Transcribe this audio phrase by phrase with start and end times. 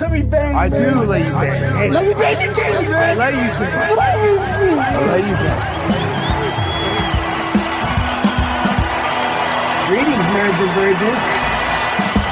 [0.00, 0.82] Let me bang you, I man.
[0.82, 1.92] do let you bang.
[1.92, 3.18] Let me bang you, titties, I man.
[3.18, 3.96] let you bang.
[3.96, 4.16] Let
[4.60, 5.60] me- I let you bang.
[9.88, 11.22] Greetings, marriage and virgins.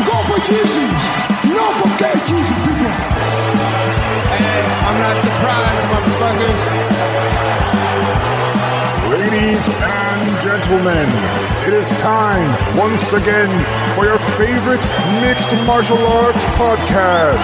[0.08, 0.92] Go for Jesus.
[1.56, 2.92] No for gay Jesus, people.
[4.28, 6.73] Hey, I'm not surprised, motherfuckers.
[9.64, 11.08] Ladies and gentlemen,
[11.66, 13.48] it is time once again
[13.94, 14.84] for your favorite
[15.24, 17.40] mixed martial arts podcast.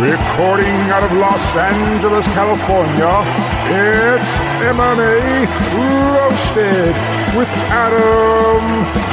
[0.00, 3.12] Recording out of Los Angeles, California,
[3.68, 4.32] it's
[4.64, 5.44] MMA
[6.16, 6.96] Roasted
[7.36, 8.64] with Adam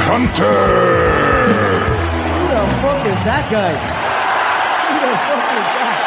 [0.08, 0.48] Hunter.
[2.40, 3.76] Who the fuck is that guy?
[4.88, 6.00] Who the fuck is that?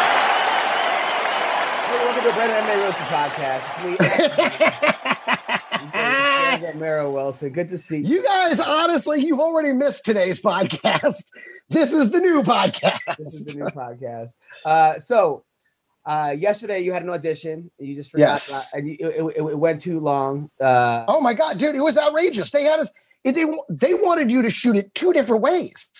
[1.85, 3.65] Hey, welcome to Brandon MMA Roasted Podcast.
[3.85, 5.35] It's me,
[6.75, 7.49] Mara Wilson.
[7.52, 8.17] Good to see you.
[8.17, 11.31] You guys, honestly, you've already missed today's podcast.
[11.71, 12.97] This is the new podcast.
[13.19, 14.29] This is the new podcast.
[14.65, 15.43] Uh, so,
[16.03, 17.69] uh, yesterday you had an audition.
[17.77, 18.71] You just forgot, Yes.
[18.73, 20.49] and you, it, it, it went too long.
[20.59, 22.49] Uh, Oh my god, dude, it was outrageous.
[22.49, 22.91] They had us.
[23.23, 23.33] They
[23.69, 25.91] they wanted you to shoot it two different ways.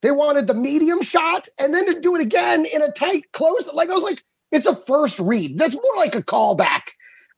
[0.00, 3.70] They wanted the medium shot and then to do it again in a tight close.
[3.74, 5.58] Like I was like, it's a first read.
[5.58, 6.82] That's more like a callback.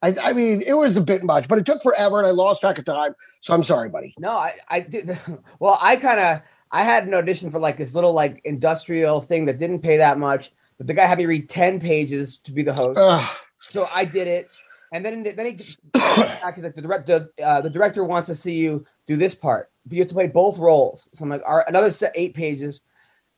[0.05, 2.61] I, I mean, it was a bit much, but it took forever and I lost
[2.61, 3.15] track of time.
[3.41, 4.15] So I'm sorry, buddy.
[4.19, 5.19] No, I, I did.
[5.61, 9.47] Well, I kind of, I had an audition for like this little like industrial thing
[9.47, 12.63] that didn't pay that much, but the guy had me read ten pages to be
[12.63, 12.99] the host.
[13.01, 13.37] Ugh.
[13.61, 14.49] So I did it,
[14.93, 17.31] and then then he back, he's like the director.
[17.43, 20.27] Uh, the director wants to see you do this part, but you have to play
[20.27, 21.09] both roles.
[21.15, 22.83] So I'm like, all right, another set eight pages.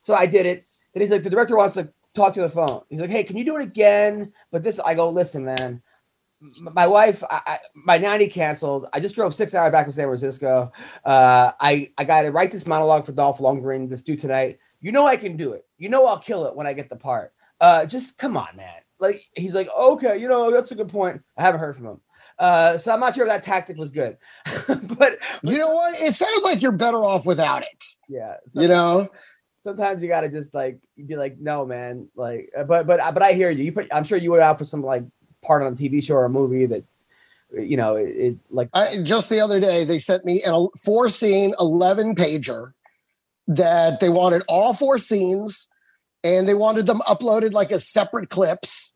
[0.00, 0.64] So I did it.
[0.92, 2.82] Then he's like, the director wants to talk to the phone.
[2.88, 4.32] He's like, hey, can you do it again?
[4.50, 5.82] But this, I go, listen, man.
[6.60, 8.86] My wife, I, I, my nanny canceled.
[8.92, 10.72] I just drove six hours back to San Francisco.
[11.04, 13.88] Uh, I I got to write this monologue for Dolph Lundgren.
[13.88, 14.58] This due tonight.
[14.80, 15.66] You know I can do it.
[15.78, 17.32] You know I'll kill it when I get the part.
[17.60, 18.74] Uh, just come on, man.
[19.00, 21.22] Like he's like, okay, you know that's a good point.
[21.36, 22.00] I haven't heard from him.
[22.38, 24.18] Uh, so I'm not sure if that tactic was good,
[24.68, 26.00] but You know what?
[26.00, 27.84] It sounds like you're better off without it.
[28.08, 29.08] yeah, You know?
[29.58, 32.08] sometimes you gotta just like be like, no, man.
[32.14, 33.64] Like, uh, but but but I hear you.
[33.64, 35.02] You put, I'm sure you went out for some like
[35.46, 36.84] part on a TV show or a movie that,
[37.52, 41.08] you know, it, it like I, just the other day, they sent me a four
[41.08, 42.72] scene, 11 pager
[43.48, 45.68] that they wanted all four scenes
[46.24, 48.92] and they wanted them uploaded like as separate clips.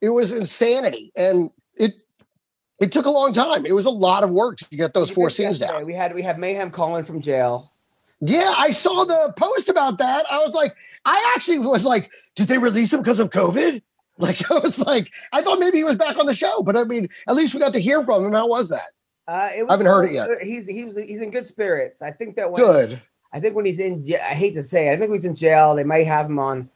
[0.00, 1.12] It was insanity.
[1.14, 2.02] And it,
[2.80, 3.66] it took a long time.
[3.66, 5.84] It was a lot of work to get those we four scenes down.
[5.84, 7.70] We had we had Mayhem calling from jail.
[8.22, 10.24] Yeah, I saw the post about that.
[10.30, 10.74] I was like,
[11.04, 13.82] I actually was like, did they release him because of COVID?
[14.26, 16.84] Like, I was like, I thought maybe he was back on the show, but I
[16.84, 18.32] mean, at least we got to hear from him.
[18.32, 18.90] How was that?
[19.26, 20.28] Uh, it I haven't heard it yet.
[20.42, 22.02] He's he was he's in good spirits.
[22.02, 23.00] I think that when Good.
[23.32, 25.36] I think when he's in, I hate to say, it, I think when he's in
[25.36, 26.68] jail, they might have him on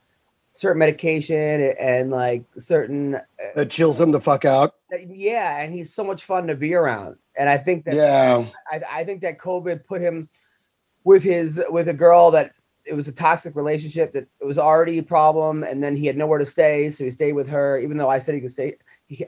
[0.54, 3.20] certain medication and, and like certain, uh,
[3.56, 4.74] That chills him the fuck out.
[5.08, 5.60] yeah.
[5.60, 7.16] And he's so much fun to be around.
[7.36, 8.46] And I think that, Yeah.
[8.70, 10.28] I, I think that COVID put him
[11.02, 12.52] with his with a girl that
[12.86, 16.16] it was a toxic relationship that it was already a problem, and then he had
[16.16, 18.76] nowhere to stay, so he stayed with her, even though I said he could stay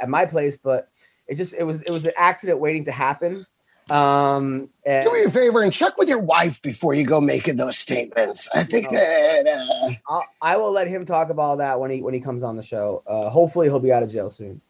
[0.00, 0.88] at my place, but
[1.26, 3.46] it just it was it was an accident waiting to happen.
[3.88, 7.56] Um, and Do me a favor and check with your wife before you go making
[7.56, 8.48] those statements.
[8.52, 12.12] I think that uh, I'll, I will let him talk about that when he when
[12.12, 13.02] he comes on the show.
[13.06, 14.60] Uh, hopefully, he'll be out of jail soon.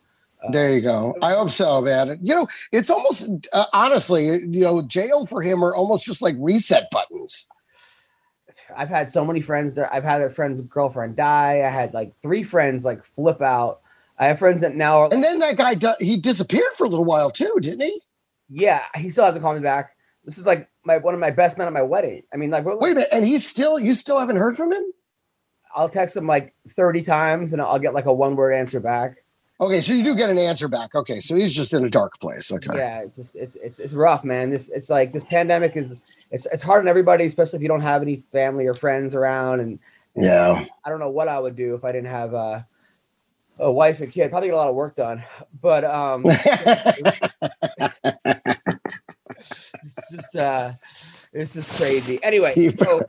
[0.51, 1.17] there you go.
[1.23, 2.19] I hope so, man.
[2.21, 6.37] You know, it's almost uh, honestly, you know, jail for him are almost just like
[6.39, 7.49] reset buttons.
[8.75, 9.93] I've had so many friends there.
[9.93, 11.63] I've had a friend's girlfriend die.
[11.67, 13.81] I had like three friends like flip out.
[14.19, 17.05] I have friends that now are And then that guy he disappeared for a little
[17.05, 18.03] while too, didn't he?
[18.49, 19.97] Yeah, he still hasn't called me back.
[20.25, 22.23] This is like my one of my best men at my wedding.
[22.33, 24.85] I mean, like, Wait a minute, and he's still you still haven't heard from him?
[25.75, 29.19] I'll text him like thirty times and I'll get like a one word answer back.
[29.59, 30.95] Okay, so you do get an answer back.
[30.95, 32.53] Okay, so he's just in a dark place.
[32.53, 32.77] Okay.
[32.77, 34.51] Yeah, it's just it's it's it's rough, man.
[34.51, 35.99] This it's like this pandemic is
[36.31, 39.61] it's it's hard on everybody, especially if you don't have any family or friends around.
[39.61, 39.79] And
[40.15, 40.63] Yeah.
[40.85, 42.61] I don't know what I would do if I didn't have uh,
[43.59, 44.29] a wife and kid.
[44.31, 45.25] Probably get a lot of work done,
[45.63, 46.43] but um, it's
[50.11, 50.73] just uh,
[51.33, 52.23] it's just crazy.
[52.23, 53.01] Anyway, so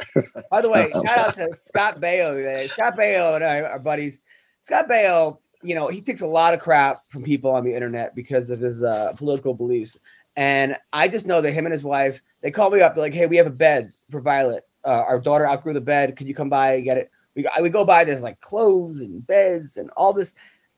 [0.50, 2.68] by the way, shout out to Scott Baio today.
[2.68, 4.22] Scott Baio and I are buddies.
[4.62, 8.16] Scott Baio you know, he takes a lot of crap from people on the internet
[8.16, 9.98] because of his uh, political beliefs.
[10.36, 12.94] And I just know that him and his wife, they call me up.
[12.94, 14.64] They're like, "Hey, we have a bed for Violet.
[14.86, 16.16] Uh, our daughter outgrew the bed.
[16.16, 19.26] Could you come by and get it?" We we go buy this like clothes and
[19.26, 20.36] beds and all this.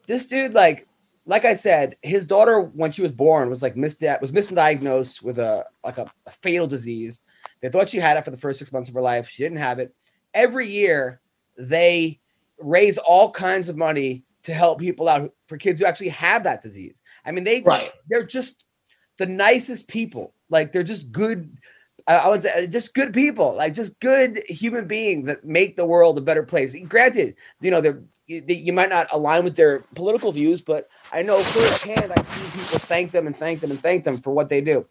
[0.07, 0.87] This dude, like,
[1.25, 5.39] like I said, his daughter when she was born was like mis was misdiagnosed with
[5.39, 7.21] a like a, a fatal disease.
[7.61, 9.27] They thought she had it for the first six months of her life.
[9.29, 9.93] She didn't have it.
[10.33, 11.19] Every year,
[11.57, 12.21] they
[12.57, 16.61] raise all kinds of money to help people out for kids who actually have that
[16.61, 16.95] disease.
[17.25, 17.91] I mean, they Right.
[18.09, 18.63] they're just
[19.17, 20.33] the nicest people.
[20.49, 21.57] Like they're just good.
[22.07, 25.75] I I would say uh, just good people, like just good human beings that make
[25.75, 26.75] the world a better place.
[26.87, 31.41] Granted, you know they're you, might not align with their political views, but I know
[31.41, 34.61] firsthand I've seen people thank them and thank them and thank them for what they
[34.61, 34.85] do.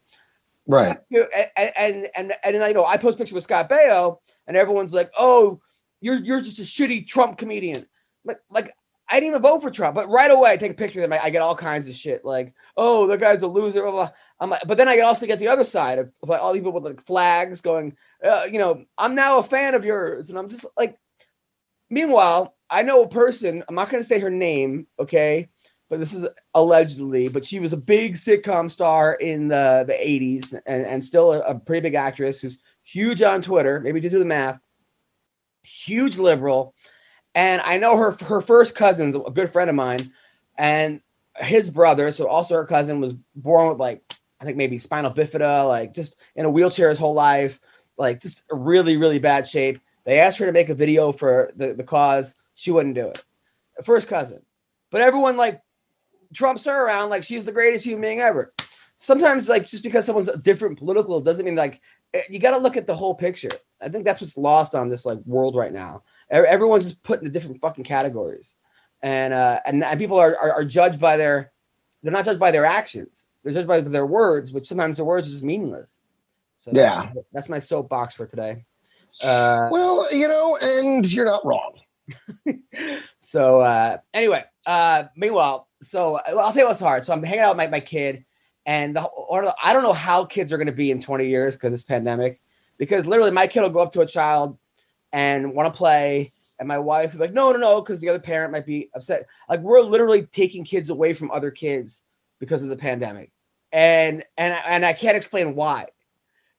[0.67, 0.99] Right.
[1.57, 4.93] And and and and, I know I post a picture with Scott Baio, and everyone's
[4.93, 5.61] like, "Oh,
[6.01, 7.87] you're you're just a shitty Trump comedian."
[8.25, 8.75] Like like
[9.11, 11.19] I didn't even vote for Trump, but right away I take a picture of them.
[11.19, 14.11] I, I get all kinds of shit like, "Oh, the guy's a loser." Blah, blah.
[14.41, 16.61] I'm like, but then I also get the other side of, of like all these
[16.61, 20.39] people with like flags going, uh, you know, I'm now a fan of yours, and
[20.39, 20.99] I'm just like.
[21.91, 23.65] Meanwhile, I know a person.
[23.67, 25.49] I'm not going to say her name, okay,
[25.89, 27.29] but this is allegedly.
[27.29, 31.41] But she was a big sitcom star in the the 80s, and and still a,
[31.41, 33.81] a pretty big actress who's huge on Twitter.
[33.81, 34.61] Maybe to do the math,
[35.63, 36.75] huge liberal,
[37.39, 40.13] and I know her her first cousin's a good friend of mine,
[40.57, 41.01] and
[41.37, 44.03] his brother, so also her cousin, was born with like
[44.41, 47.61] I think maybe spinal bifida, like just in a wheelchair his whole life,
[47.97, 49.79] like just really really bad shape.
[50.05, 52.35] They asked her to make a video for the, the cause.
[52.57, 53.25] She wouldn't do it.
[53.85, 54.43] First cousin.
[54.91, 55.63] But everyone like
[56.35, 58.53] trumps her around like she's the greatest human being ever.
[58.97, 61.81] Sometimes, like, just because someone's different political doesn't mean like
[62.15, 63.51] eh, you got to look at the whole picture.
[63.81, 66.03] I think that's what's lost on this like world right now.
[66.31, 68.55] Everyone's just put into different fucking categories,
[69.03, 71.53] and uh, and, and people are, are are judged by their
[72.03, 73.29] they're not judged by their actions.
[73.43, 76.01] They're judged by their words, which sometimes their words are just meaningless.
[76.59, 77.11] So Yeah.
[77.33, 78.65] that's my soapbox for today.
[79.23, 81.75] Uh, Well, you know, and you're not wrong.
[83.21, 87.51] so uh anyway uh meanwhile so I'll tell you what's hard so i'm hanging out
[87.55, 88.25] with my, my kid
[88.65, 91.55] and the, or i don't know how kids are going to be in 20 years
[91.55, 92.41] because this pandemic
[92.79, 94.57] because literally my kid will go up to a child
[95.13, 98.09] and want to play and my wife will be like no no no because the
[98.09, 102.03] other parent might be upset like we're literally taking kids away from other kids
[102.41, 103.31] because of the pandemic
[103.73, 105.87] and and and i can't explain why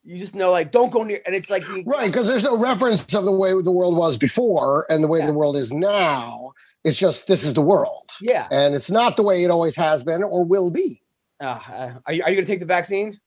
[0.03, 2.57] you just know like don't go near and it's like the, Right, because there's no
[2.57, 5.27] reference of the way the world was before and the way Yeah.
[5.27, 6.53] the world is now.
[6.85, 8.09] It's just this is the world.
[8.21, 11.01] yeah And it's not the way it always has been or will be.
[11.43, 13.19] uh, uh, are you, are you gonna take the vaccine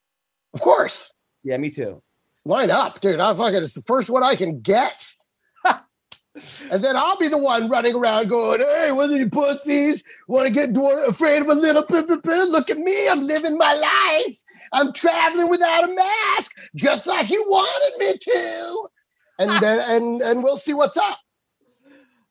[0.54, 1.12] Of course.
[1.44, 2.02] yeah me too
[2.44, 3.20] Line up, dude.
[3.20, 5.14] I fucking it's the first one I can get.
[5.64, 10.02] and then I'll be the one running around going, hey, what are you pussies?
[10.26, 10.76] Want to get
[11.08, 12.08] afraid of a little bit?
[12.08, 13.08] Look at me.
[13.08, 14.36] I'm living my life.
[14.72, 18.88] I'm traveling without a mask, just like you wanted me to.
[19.38, 21.18] And then and and we'll see what's up.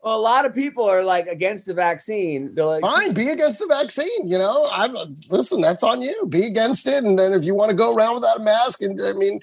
[0.03, 2.55] Well, a lot of people are like against the vaccine.
[2.55, 4.27] They're like, Fine, be against the vaccine.
[4.27, 4.95] You know, I'm
[5.29, 5.61] listen.
[5.61, 6.25] That's on you.
[6.27, 8.99] Be against it, and then if you want to go around without a mask, and
[8.99, 9.41] I mean,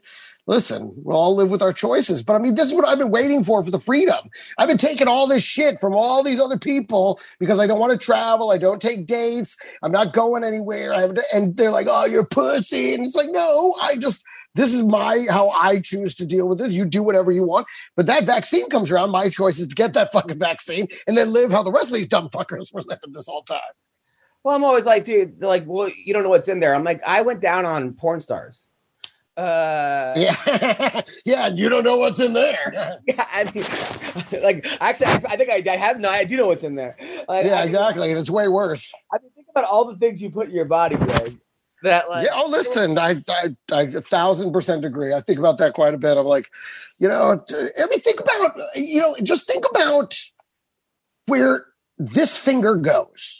[0.49, 2.23] listen, we'll all live with our choices.
[2.23, 4.31] But I mean, this is what I've been waiting for for the freedom.
[4.56, 7.93] I've been taking all this shit from all these other people because I don't want
[7.93, 8.51] to travel.
[8.51, 9.56] I don't take dates.
[9.82, 10.94] I'm not going anywhere.
[10.94, 14.25] I have to, and they're like, "Oh, you're pussy," and it's like, no, I just
[14.55, 16.72] this is my how I choose to deal with this.
[16.72, 19.11] You do whatever you want, but that vaccine comes around.
[19.11, 21.94] My choice is to get that fucking vaccine and then live how the rest of
[21.94, 23.61] these dumb fuckers were living this whole time.
[24.43, 26.75] well, I'm always like, dude, like, well, you don't know what's in there.
[26.75, 28.67] I'm like, I went down on porn stars.
[29.39, 31.47] Uh, Yeah, yeah.
[31.47, 32.73] You don't know what's in there.
[33.07, 36.49] yeah, I mean, like, actually, I, I think I, I have no, I do know
[36.49, 36.97] what's in there.
[37.29, 38.93] Like, yeah, I, exactly, and it's way worse.
[39.13, 41.39] I mean, think about all the things you put in your body, Greg.
[41.85, 42.33] That like, Yeah.
[42.35, 45.15] Oh, listen, I, I, I a thousand percent agree.
[45.15, 46.17] I think about that quite a bit.
[46.17, 46.51] I'm like,
[46.99, 50.19] you know, I mean, think about, you know, just think about
[51.27, 51.67] where
[51.97, 53.39] this finger goes.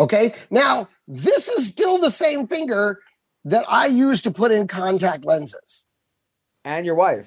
[0.00, 0.34] okay.
[0.50, 3.00] Now, this is still the same finger
[3.50, 5.84] that I use to put in contact lenses.
[6.64, 7.26] and your wife.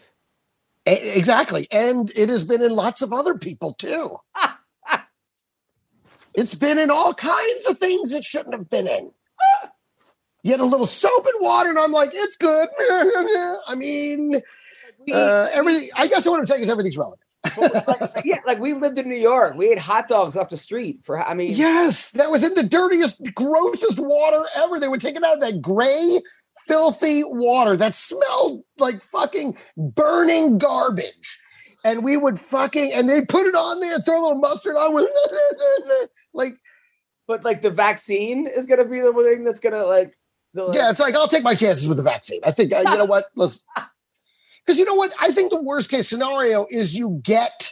[0.88, 1.68] E- exactly.
[1.72, 4.18] And it has been in lots of other people too.
[6.34, 9.12] it's been in all kinds of things it shouldn't have been in.
[10.44, 12.68] You had a little soap and water, and I'm like, it's good.
[13.68, 14.42] I mean,
[15.14, 15.90] uh, everything.
[15.96, 17.28] I guess what I'm saying is everything's relative.
[17.58, 19.56] Like, yeah, like we lived in New York.
[19.56, 21.22] We ate hot dogs off the street for.
[21.22, 24.80] I mean, Yes, that was in the dirtiest, grossest water ever.
[24.80, 26.20] They would take it out of that gray,
[26.66, 31.40] filthy water that smelled like fucking burning garbage.
[31.84, 34.94] and we would fucking and they put it on there, throw a little mustard on
[34.94, 35.10] with
[36.34, 36.54] like
[37.28, 40.16] But like the vaccine is gonna be the thing that's gonna like.
[40.54, 42.42] The, yeah, it's like I'll take my chances with the vaccine.
[42.44, 43.64] I think uh, you know what, let's
[44.66, 47.72] because you know what, I think the worst case scenario is you get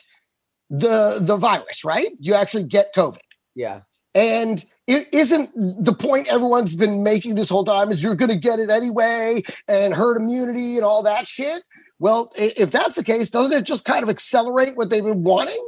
[0.69, 2.09] the the virus, right?
[2.19, 3.19] You actually get COVID.
[3.55, 3.81] yeah.
[4.15, 8.35] And it isn't the point everyone's been making this whole time is you're going to
[8.35, 11.63] get it anyway and herd immunity and all that shit.
[11.99, 15.63] Well, if that's the case, doesn't it just kind of accelerate what they've been wanting?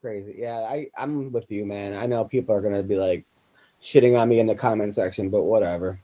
[0.00, 0.36] Crazy.
[0.38, 1.94] Yeah, I, I'm with you, man.
[1.94, 3.26] I know people are gonna be like
[3.82, 6.00] shitting on me in the comment section, but whatever.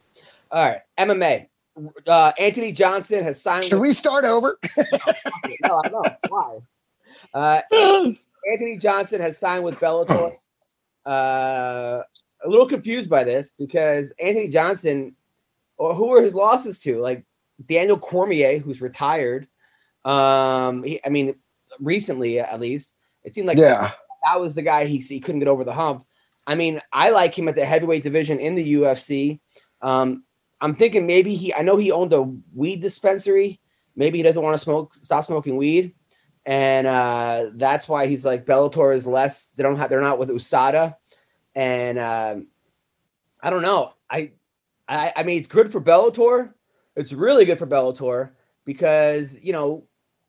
[0.51, 1.47] All right, MMA.
[2.07, 3.65] Uh, Anthony Johnson has signed.
[3.65, 4.59] Should with- we start over?
[5.63, 6.59] no, I know why.
[7.33, 7.63] Uh,
[8.51, 10.33] Anthony Johnson has signed with Bellator.
[11.07, 12.03] Uh,
[12.45, 15.15] a little confused by this because Anthony Johnson,
[15.77, 16.99] or who were his losses to?
[16.99, 17.25] Like
[17.67, 19.47] Daniel Cormier, who's retired.
[20.05, 21.37] Um, he, I mean,
[21.79, 22.93] recently at least,
[23.25, 23.93] it seemed like yeah.
[24.25, 26.05] that was the guy he, he couldn't get over the hump.
[26.47, 29.41] I mean, I like him at the heavyweight division in the UFC.
[29.83, 30.25] Um,
[30.61, 32.23] I'm thinking maybe he, I know he owned a
[32.55, 33.61] weed dispensary.
[33.97, 35.95] Maybe he doesn't want to smoke, stop smoking weed.
[36.47, 40.29] And uh, that's why he's like Bellator is less, they don't have, they're not with
[40.29, 40.97] USADA.
[41.55, 42.47] And um,
[43.43, 43.93] I don't know.
[44.09, 44.33] I,
[44.89, 46.53] I, I mean, it's good for Bellator.
[46.97, 48.31] It's really good for Bellator
[48.65, 49.85] because, you know,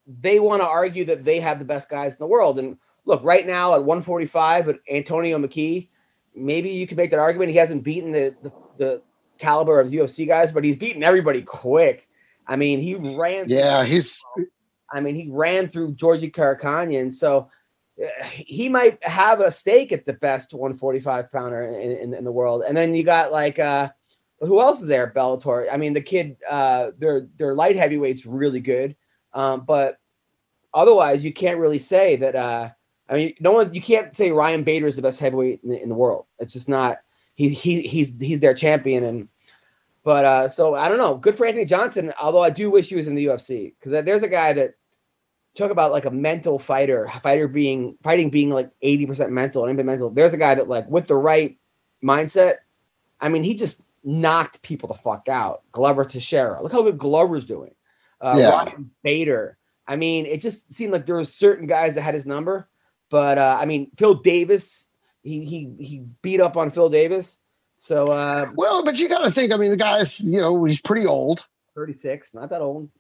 [0.08, 2.60] they want to argue that they have the best guys in the world.
[2.60, 5.90] And look, right now at 145 with Antonio McKee,
[6.36, 7.52] maybe you can make that argument.
[7.52, 9.02] He hasn't beaten the, the, the
[9.42, 12.08] caliber of UFC guys, but he's beaten everybody quick.
[12.48, 13.46] I mean, he ran.
[13.48, 14.22] Yeah, he's
[14.92, 17.50] I mean, he ran through Georgi Karakhanyan, so
[18.02, 22.32] uh, he might have a stake at the best 145 pounder in, in, in the
[22.32, 22.64] world.
[22.68, 23.90] And then you got like uh
[24.42, 25.08] who else is there?
[25.08, 25.68] at Bellator.
[25.72, 28.96] I mean, the kid, uh, their their light heavyweight's really good,
[29.34, 29.98] um, but
[30.74, 32.36] otherwise, you can't really say that.
[32.36, 32.70] Uh,
[33.08, 35.82] I mean, no one, you can't say Ryan Bader is the best heavyweight in the,
[35.82, 36.26] in the world.
[36.40, 37.00] It's just not.
[37.36, 39.28] He he he's he's their champion, and
[40.04, 41.16] but uh, so I don't know.
[41.16, 44.24] Good for Anthony Johnson, although I do wish he was in the UFC because there's
[44.24, 44.76] a guy that
[45.56, 50.10] talk about like a mental fighter, fighter being fighting being like 80% mental and mental.
[50.10, 51.58] There's a guy that like with the right
[52.04, 52.58] mindset,
[53.20, 55.62] I mean, he just knocked people the fuck out.
[55.72, 56.62] Glover Teixeira.
[56.62, 57.76] Look how good Glover's doing.
[58.20, 58.50] Uh, Yeah.
[58.50, 59.58] Ryan Bader.
[59.88, 62.70] I mean, it just seemed like there were certain guys that had his number,
[63.10, 64.88] but uh, I mean, Phil Davis,
[65.22, 67.40] he he he beat up on Phil Davis.
[67.82, 69.52] So uh, well, but you got to think.
[69.52, 71.48] I mean, the guy's you know he's pretty old.
[71.74, 72.92] 36, not that old.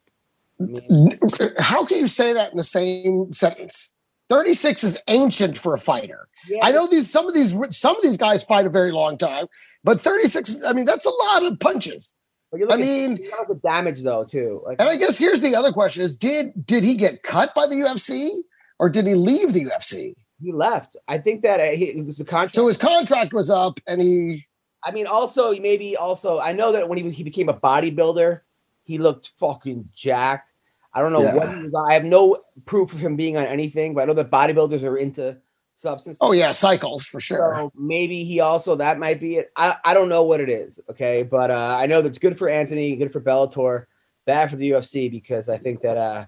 [0.59, 1.19] I mean,
[1.59, 3.93] How can you say that in the same sentence?
[4.29, 6.27] 36 is ancient for a fighter.
[6.47, 9.19] yeah, I know these some of these some of these guys fight a very long
[9.19, 9.45] time,
[9.83, 12.15] but 36 I mean that's a lot of punches.
[12.51, 14.63] I mean, at damage though too.
[14.65, 17.67] Like and I guess here's the other question is did did he get cut by
[17.67, 18.31] the UFC
[18.79, 20.15] or did he leave the UFC?
[20.41, 20.97] he left.
[21.07, 22.55] I think that uh, he, it was a contract.
[22.55, 24.47] So his contract was up and he
[24.83, 28.41] I mean, also maybe also I know that when he he became a bodybuilder,
[28.83, 30.53] he looked fucking jacked.
[30.93, 31.35] I don't know Yeah.
[31.35, 31.89] what he was on.
[31.89, 34.97] I have no proof of him being on anything, but I know that bodybuilders are
[34.97, 35.37] into
[35.73, 36.19] substances.
[36.21, 37.37] Oh yeah, cycles for sure.
[37.37, 39.51] So maybe he also that might be it.
[39.55, 42.49] I, I don't know what it is, okay, but uh, I know that's good for
[42.49, 43.85] Anthony, good for Bellator,
[44.25, 46.25] bad for the UFC because I think that uh,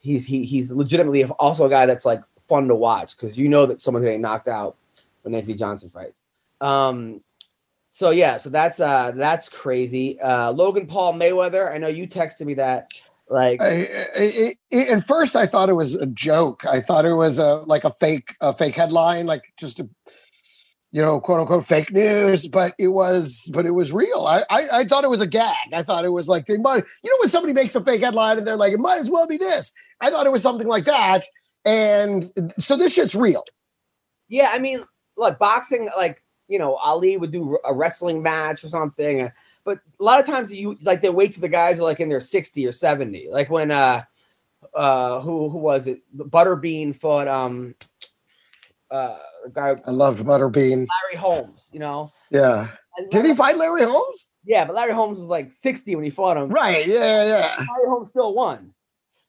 [0.00, 3.64] he's he, he's legitimately also a guy that's like fun to watch because you know
[3.66, 4.76] that someone's getting knocked out
[5.22, 6.20] when Anthony Johnson fights.
[6.60, 7.22] Um,
[7.94, 10.20] so yeah, so that's uh that's crazy.
[10.20, 11.72] Uh, Logan Paul Mayweather.
[11.72, 12.88] I know you texted me that
[13.30, 13.86] like I,
[14.18, 16.66] I, I, at first, I thought it was a joke.
[16.66, 19.88] I thought it was a like a fake, a fake headline, like just a,
[20.90, 22.48] you know, quote unquote fake news.
[22.48, 24.26] But it was, but it was real.
[24.26, 25.72] I, I, I thought it was a gag.
[25.72, 28.38] I thought it was like they might, you know, when somebody makes a fake headline
[28.38, 29.72] and they're like, it might as well be this.
[30.00, 31.22] I thought it was something like that.
[31.64, 32.26] And
[32.58, 33.44] so this shit's real.
[34.26, 34.82] Yeah, I mean,
[35.16, 39.30] look, boxing, like you know, Ali would do a wrestling match or something, uh,
[39.64, 42.08] but a lot of times you like they wait till the guys are like in
[42.08, 44.02] their sixty or seventy, like when uh,
[44.74, 46.02] uh, who who was it?
[46.16, 47.74] Butterbean fought um,
[48.90, 49.18] uh,
[49.52, 50.86] guy I loved Butterbean.
[50.86, 52.12] Larry Holmes, you know.
[52.30, 52.68] Yeah.
[52.96, 54.28] And Did he fight Larry Holmes?
[54.44, 56.48] Yeah, but Larry Holmes was like sixty when he fought him.
[56.48, 56.86] Right.
[56.86, 57.24] Yeah.
[57.24, 57.56] Yeah.
[57.58, 58.72] Larry Holmes still won.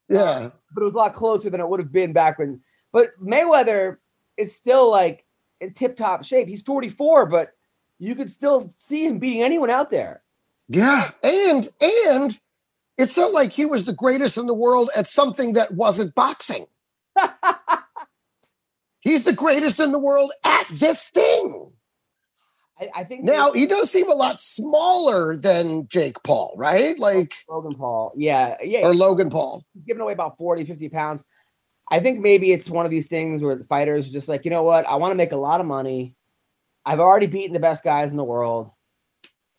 [0.08, 0.50] Yeah.
[0.74, 2.62] but it was a lot closer than it would have been back when.
[2.92, 3.98] But Mayweather
[4.38, 5.25] is still like
[5.66, 6.48] in tip top shape.
[6.48, 7.52] He's 44, but
[8.00, 10.22] you could still see him beating anyone out there.
[10.68, 12.40] Yeah, and and
[12.98, 16.66] it's not like he was the greatest in the world at something that wasn't boxing.
[19.02, 21.72] He's the greatest in the world at this thing.
[22.80, 26.98] I, I think Now he does seem a lot smaller than Jake Paul, right?
[26.98, 29.64] Like Logan Paul, yeah, yeah, or Logan Paul.
[29.74, 31.24] he's giving away about 40, 50 pounds.
[31.90, 34.52] I think maybe it's one of these things where the fighters are just like, you
[34.52, 34.88] know what?
[34.88, 36.16] I want to make a lot of money.
[36.86, 38.72] I've already beaten the best guys in the world.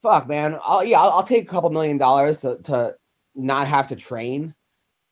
[0.02, 0.58] Fuck, man.
[0.64, 2.94] I'll yeah, I'll, I'll take a couple million dollars to, to
[3.34, 4.54] not have to train.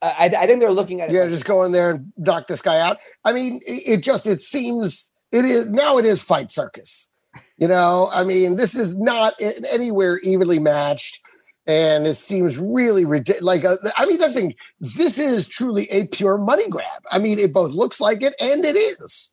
[0.02, 2.62] I, I think they're looking at Yeah, like- just go in there and knock this
[2.62, 2.99] guy out.
[3.25, 7.11] I mean, it, it just it seems it is now it is fight circus.
[7.56, 9.35] You know, I mean, this is not
[9.73, 11.21] anywhere evenly matched,
[11.66, 13.44] and it seems really ridiculous.
[13.44, 14.54] Like, uh, I mean, that's the thing.
[14.80, 17.02] This is truly a pure money grab.
[17.11, 19.33] I mean, it both looks like it and it is.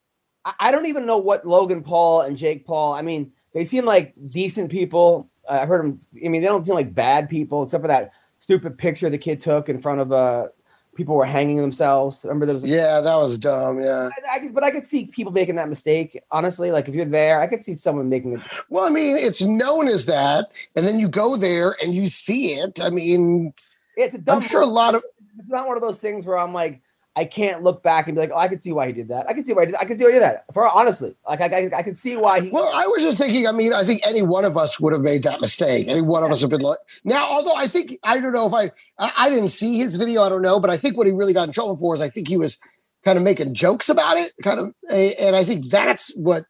[0.59, 2.93] I- don't even know what Logan Paul and Jake Paul.
[2.93, 5.29] I mean, they seem like decent people.
[5.47, 5.99] Uh, I've heard them.
[6.25, 9.39] I mean, they don't seem like bad people, except for that stupid picture the kid
[9.39, 10.47] took in front of uh
[10.95, 12.23] people were hanging themselves.
[12.23, 12.63] Remember was.
[12.63, 13.81] Yeah, that was dumb.
[13.81, 14.09] Yeah.
[14.29, 16.21] I, I but I could see people making that mistake.
[16.31, 18.41] Honestly, like if you're there, I could see someone making it.
[18.69, 22.53] Well, I mean, it's known as that, and then you go there and you see
[22.53, 22.81] it.
[22.81, 23.53] I mean,
[23.95, 24.37] It's a dumb.
[24.37, 25.03] I'm sure a lot of
[25.37, 26.81] It's not one of those things where I'm like,
[27.15, 29.27] I can't look back and be like, oh, I can see why he did that.
[29.27, 29.75] I can see why he did.
[29.75, 30.45] I can see why he did that.
[30.53, 32.49] For honestly, like I, I, I can see why he.
[32.49, 33.47] Well, I was just thinking.
[33.47, 35.87] I mean, I think any one of us would have made that mistake.
[35.89, 36.79] Any one of us have been like.
[37.03, 40.21] Now, although I think I don't know if I, I I didn't see his video.
[40.21, 42.09] I don't know, but I think what he really got in trouble for is I
[42.09, 42.57] think he was
[43.03, 46.45] kind of making jokes about it, kind of, and I think that's what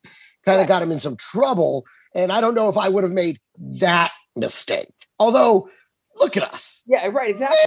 [0.45, 1.85] kind of got him in some trouble.
[2.13, 4.91] And I don't know if I would have made that mistake.
[5.17, 5.69] Although,
[6.17, 7.29] look at us, yeah, right.
[7.31, 7.57] Exactly.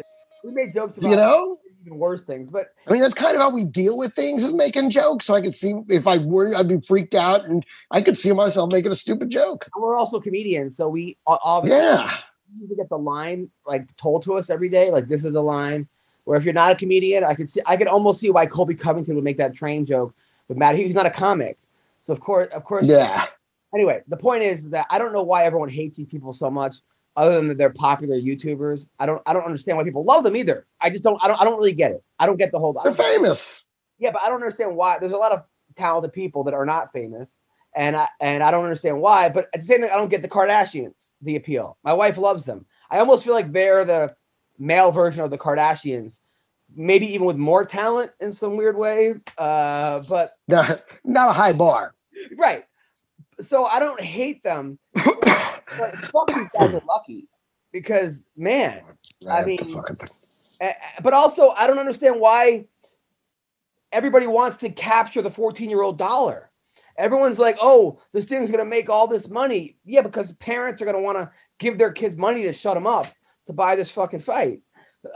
[0.44, 1.58] We made jokes about you know.
[1.84, 4.54] Even worse things, but I mean, that's kind of how we deal with things is
[4.54, 5.26] making jokes.
[5.26, 8.32] So I could see if I were, I'd be freaked out, and I could see
[8.32, 9.68] myself making a stupid joke.
[9.76, 12.10] we're also comedians, so we obviously Yeah.
[12.58, 14.90] need to get the line like told to us every day.
[14.90, 15.86] Like this is the line.
[16.24, 18.74] Where if you're not a comedian, I could see, I could almost see why Colby
[18.74, 20.14] Covington would make that train joke.
[20.48, 21.58] But Matt, he's not a comic,
[22.00, 23.26] so of course, of course, Yeah.
[23.74, 26.76] anyway, the point is that I don't know why everyone hates these people so much,
[27.16, 28.88] other than that they're popular YouTubers.
[28.98, 30.66] I don't I don't understand why people love them either.
[30.80, 32.02] I just don't I don't I don't really get it.
[32.18, 33.64] I don't get the whole They're famous.
[33.98, 34.98] yeah, but I don't understand why.
[34.98, 35.42] There's a lot of
[35.76, 37.40] talented people that are not famous,
[37.74, 39.28] and I and I don't understand why.
[39.28, 41.76] But at the same time, I don't get the Kardashians the appeal.
[41.84, 42.66] My wife loves them.
[42.90, 44.14] I almost feel like they're the
[44.58, 46.20] male version of the Kardashians,
[46.76, 49.14] maybe even with more talent in some weird way.
[49.38, 51.94] Uh, but Not, not a high bar.
[52.36, 52.64] right.
[53.40, 54.78] So I don't hate them.
[54.94, 55.04] but
[56.12, 57.28] fuck these guys are lucky
[57.72, 58.82] because man,
[59.28, 60.72] I mean, the fucking thing.
[61.02, 62.66] but also I don't understand why
[63.92, 66.50] everybody wants to capture the 14 year old dollar.
[66.96, 69.76] Everyone's like, oh, this thing's gonna make all this money.
[69.84, 73.06] Yeah, because parents are gonna want to give their kids money to shut them up
[73.46, 74.60] to buy this fucking fight.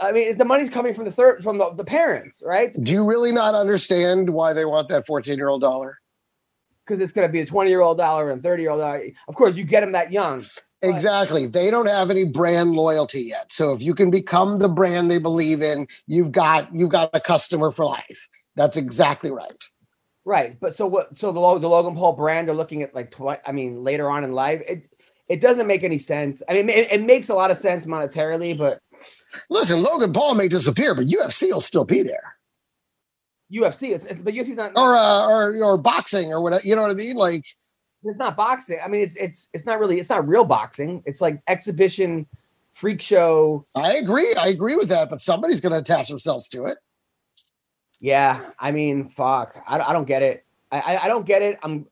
[0.00, 2.72] I mean, the money's coming from the third from the, the parents, right?
[2.82, 5.98] Do you really not understand why they want that 14 year old dollar?
[6.88, 9.04] Because it's gonna be a 20 year old dollar and 30 year old dollar.
[9.28, 10.40] Of course, you get them that young.
[10.82, 10.94] Right.
[10.94, 11.46] Exactly.
[11.46, 13.52] They don't have any brand loyalty yet.
[13.52, 17.20] So if you can become the brand they believe in, you've got you've got a
[17.20, 18.28] customer for life.
[18.56, 19.64] That's exactly right.
[20.24, 21.16] Right, but so what?
[21.18, 24.24] So the the Logan Paul brand are looking at like twi- I mean, later on
[24.24, 24.90] in life, it
[25.28, 26.42] it doesn't make any sense.
[26.48, 28.80] I mean, it, it makes a lot of sense monetarily, but
[29.50, 32.37] Listen, Logan Paul may disappear, but UFC will still be there.
[33.52, 34.76] UFC, it's, it's but UFC's not.
[34.76, 36.62] Or uh, or or boxing or whatever.
[36.64, 37.16] You know what I mean?
[37.16, 37.44] Like
[38.04, 38.78] it's not boxing.
[38.82, 39.98] I mean, it's it's it's not really.
[39.98, 41.02] It's not real boxing.
[41.06, 42.26] It's like exhibition,
[42.74, 43.64] freak show.
[43.76, 44.34] I agree.
[44.34, 46.78] I agree with that, but somebody's gonna attach themselves to it.
[48.00, 49.56] Yeah, I mean, fuck.
[49.66, 50.44] I, I don't get it.
[50.70, 51.58] I, I I don't get it.
[51.62, 51.86] I'm.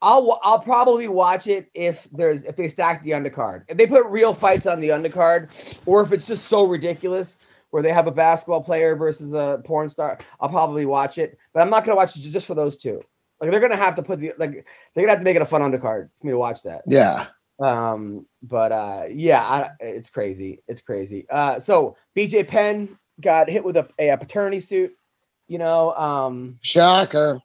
[0.00, 3.64] I'll I'll probably watch it if there's if they stack the undercard.
[3.68, 5.48] If they put real fights on the undercard,
[5.86, 7.38] or if it's just so ridiculous
[7.74, 11.36] where they have a basketball player versus a porn star, I'll probably watch it.
[11.52, 13.02] But I'm not gonna watch it just for those two.
[13.40, 15.46] Like they're gonna have to put the like they're gonna have to make it a
[15.46, 16.84] fun undercard for me to watch that.
[16.86, 17.26] Yeah.
[17.58, 20.62] Um, but uh, yeah, I, it's crazy.
[20.68, 21.26] It's crazy.
[21.28, 24.96] Uh, so BJ Penn got hit with a, a paternity suit.
[25.48, 27.40] You know, um, Shocker.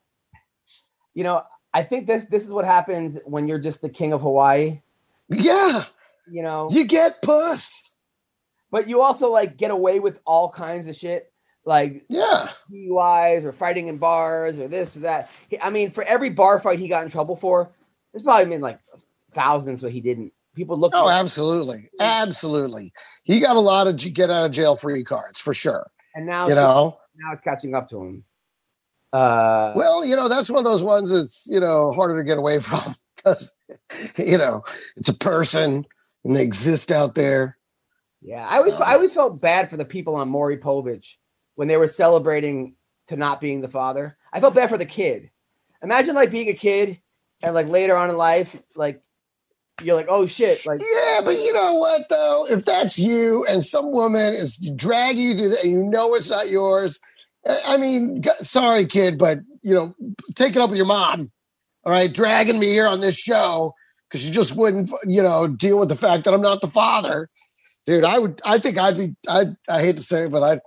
[1.15, 1.41] you know,
[1.73, 4.79] I think this this is what happens when you're just the king of Hawaii.
[5.27, 5.85] Yeah.
[6.31, 7.88] You know, You get puss.
[8.71, 11.31] But you also like get away with all kinds of shit,
[11.65, 12.49] like Yeah.
[12.71, 15.29] DUIs or fighting in bars or this or that.
[15.61, 17.71] I mean, for every bar fight he got in trouble for,
[18.13, 18.79] it's probably been like
[19.33, 20.33] thousands, but he didn't.
[20.55, 20.91] People look.
[20.95, 21.89] Oh, absolutely.
[21.99, 22.91] Absolutely.
[23.23, 25.89] He got a lot of get out of jail free cards for sure.
[26.15, 26.97] and now You know?
[27.15, 28.23] now it's catching up to him.
[29.13, 32.37] Uh, Well, you know, that's one of those ones that's, you know, harder to get
[32.37, 33.55] away from because,
[34.17, 34.63] you know,
[34.97, 35.85] it's a person
[36.23, 37.57] and they exist out there.
[38.21, 41.15] Yeah, I always I um, always felt bad for the people on Maury Povich
[41.55, 42.75] when they were celebrating
[43.07, 44.17] to not being the father.
[44.31, 45.31] I felt bad for the kid.
[45.81, 46.99] Imagine like being a kid
[47.41, 49.01] and like later on in life, like
[49.81, 52.45] you're like, oh shit, like Yeah, but you know what, though?
[52.49, 56.29] If that's you and some woman is dragging you through that and you know it's
[56.29, 56.99] not yours,
[57.47, 59.95] I I mean, sorry, kid, but you know,
[60.35, 61.31] take it up with your mom.
[61.85, 63.73] All right, dragging me here on this show
[64.09, 67.29] because you just wouldn't, you know, deal with the fact that I'm not the father,
[67.85, 68.05] dude.
[68.05, 70.61] I would, I think I'd be, I, I hate to say it, but I'd,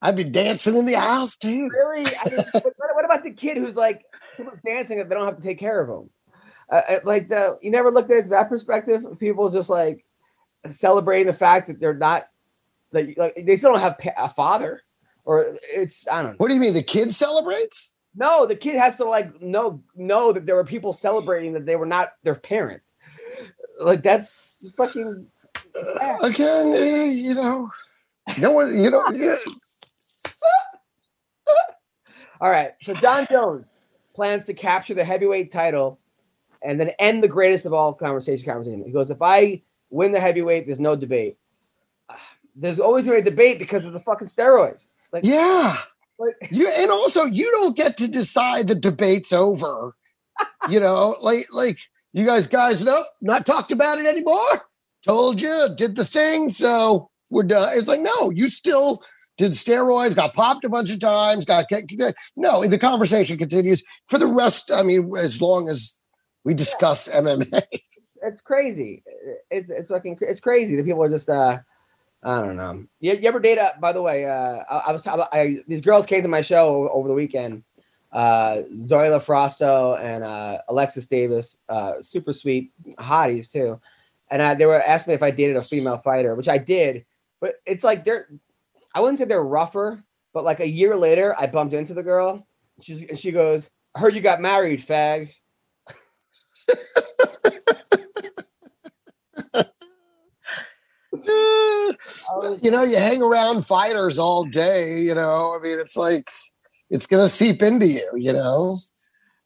[0.00, 1.68] I'd be dancing in the aisles too.
[1.84, 2.06] Really?
[2.06, 4.04] I mean, what, what about the kid who's like
[4.66, 6.10] dancing that they don't have to take care of him?
[6.70, 9.04] Uh, uh, like the you never looked at it that perspective.
[9.18, 10.04] People just like
[10.70, 12.28] celebrating the fact that they're not
[12.92, 14.80] that like they still don't have a father,
[15.24, 16.36] or it's I don't know.
[16.38, 16.72] What do you mean?
[16.72, 17.94] The kid celebrates?
[18.14, 21.76] No, the kid has to like know know that there were people celebrating that they
[21.76, 22.82] were not their parent.
[23.80, 25.26] Like that's fucking.
[25.82, 26.18] Sad.
[26.22, 27.70] Again, eh, you know,
[28.38, 29.36] no one, you know, yeah.
[32.40, 32.72] All right.
[32.82, 33.78] So Jon Jones
[34.14, 36.00] plans to capture the heavyweight title
[36.62, 38.84] and then end the greatest of all conversation conversation.
[38.84, 41.38] He goes, if I win the heavyweight, there's no debate.
[42.54, 44.90] There's always going to be debate because of the fucking steroids.
[45.10, 45.74] Like, yeah.
[46.18, 49.94] like You and also you don't get to decide the debate's over.
[50.68, 51.78] you know, like like
[52.12, 54.68] you guys guys nope, not talked about it anymore.
[55.04, 57.70] Told you, did the thing, so we're done.
[57.74, 59.02] It's like no, you still
[59.38, 61.66] did steroids, got popped a bunch of times, got
[62.36, 62.66] no.
[62.66, 64.70] The conversation continues for the rest.
[64.70, 66.00] I mean, as long as
[66.44, 67.62] we discuss MMA.
[68.22, 69.02] it's crazy.
[69.50, 70.76] It's it's fucking it's crazy.
[70.76, 71.58] The people are just uh
[72.22, 72.84] I don't know.
[73.00, 75.82] You, you ever date a by the way, uh I, I was talking I these
[75.82, 77.64] girls came to my show over the weekend.
[78.12, 83.80] Uh Zoe LaFrosto and uh Alexis Davis, uh super sweet hotties too.
[84.32, 87.04] And uh, they were asking me if I dated a female fighter, which I did,
[87.38, 88.28] but it's like they're
[88.94, 92.46] I wouldn't say they're rougher, but like a year later I bumped into the girl.
[92.80, 95.32] She's and she goes, I heard you got married, fag.
[102.62, 105.02] you know, you hang around fighters all day.
[105.02, 106.30] You know, I mean, it's like
[106.88, 108.10] it's gonna seep into you.
[108.16, 108.78] You know.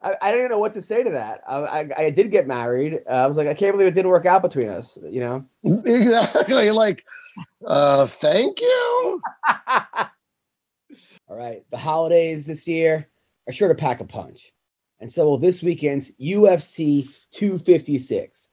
[0.07, 1.43] I, I didn't even know what to say to that.
[1.49, 3.01] I, I, I did get married.
[3.09, 4.97] Uh, I was like, I can't believe it didn't work out between us.
[5.03, 5.45] You know.
[5.85, 6.71] Exactly.
[6.71, 7.05] Like,
[7.67, 9.21] uh, thank you.
[11.29, 11.65] All right.
[11.71, 13.09] The holidays this year
[13.49, 14.53] are sure to pack a punch.
[15.01, 18.49] And so will this weekend's UFC 256.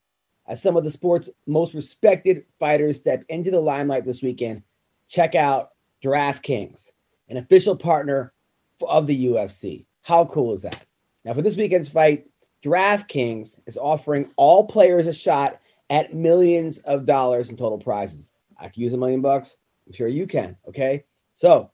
[0.47, 4.63] As some of the sport's most respected fighters step into the limelight this weekend,
[5.07, 5.69] check out
[6.03, 6.91] DraftKings,
[7.29, 8.33] an official partner
[8.81, 9.85] of the UFC.
[10.01, 10.85] How cool is that?
[11.25, 12.27] Now, for this weekend's fight,
[12.63, 15.59] DraftKings is offering all players a shot
[15.89, 18.31] at millions of dollars in total prizes.
[18.57, 19.57] I can use a million bucks.
[19.87, 20.57] I'm sure you can.
[20.67, 21.03] Okay.
[21.33, 21.71] So,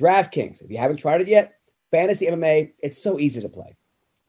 [0.00, 1.54] DraftKings, if you haven't tried it yet,
[1.90, 3.76] fantasy MMA, it's so easy to play.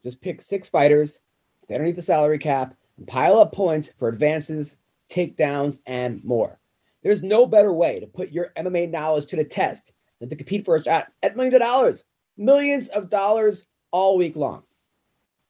[0.04, 1.21] Just pick six fighters,
[1.63, 4.78] stay underneath the salary cap, and pile up points for advances,
[5.10, 6.60] takedowns, and more.
[7.04, 10.65] There's no better way to put your MMA knowledge to the test than to compete
[10.65, 12.06] for a shot at millions of dollars,
[12.38, 14.63] millions of dollars all week long.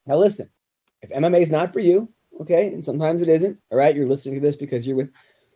[0.06, 0.50] Now, listen,
[1.02, 2.10] if MMA is not for you,
[2.42, 5.12] okay, and sometimes it isn't, all right, you're listening to this because you're with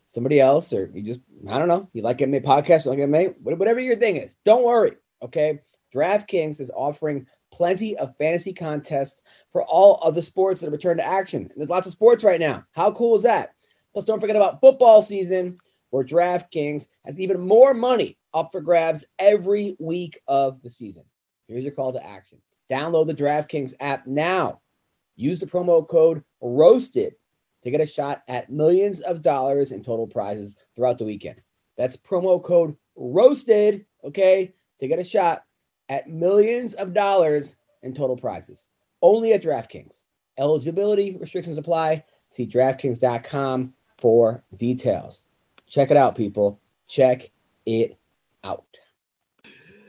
[0.08, 3.36] somebody else or you just, I don't know, you like MMA podcasts, you like MMA,
[3.42, 5.60] whatever your thing is, don't worry, okay?
[5.94, 11.00] DraftKings is offering plenty of fantasy contests for all of the sports that have returned
[11.00, 11.44] to action.
[11.44, 12.64] And there's lots of sports right now.
[12.72, 13.54] How cool is that?
[13.94, 15.58] Plus, don't forget about football season,
[15.90, 21.04] where DraftKings has even more money up for grabs every week of the season.
[21.48, 22.40] Here's your call to action.
[22.70, 24.62] Download the DraftKings app now.
[25.16, 27.14] Use the promo code ROASTED
[27.64, 31.42] to get a shot at millions of dollars in total prizes throughout the weekend.
[31.78, 35.44] That's promo code ROASTED, okay, to get a shot
[35.90, 38.68] at millions of dollars in total prizes.
[39.02, 40.02] Only at DraftKings.
[40.38, 42.04] Eligibility restrictions apply.
[42.30, 45.24] See DraftKings.com for details.
[45.68, 46.60] Check it out, people.
[46.88, 47.32] Check
[47.66, 47.98] it
[48.44, 48.66] out.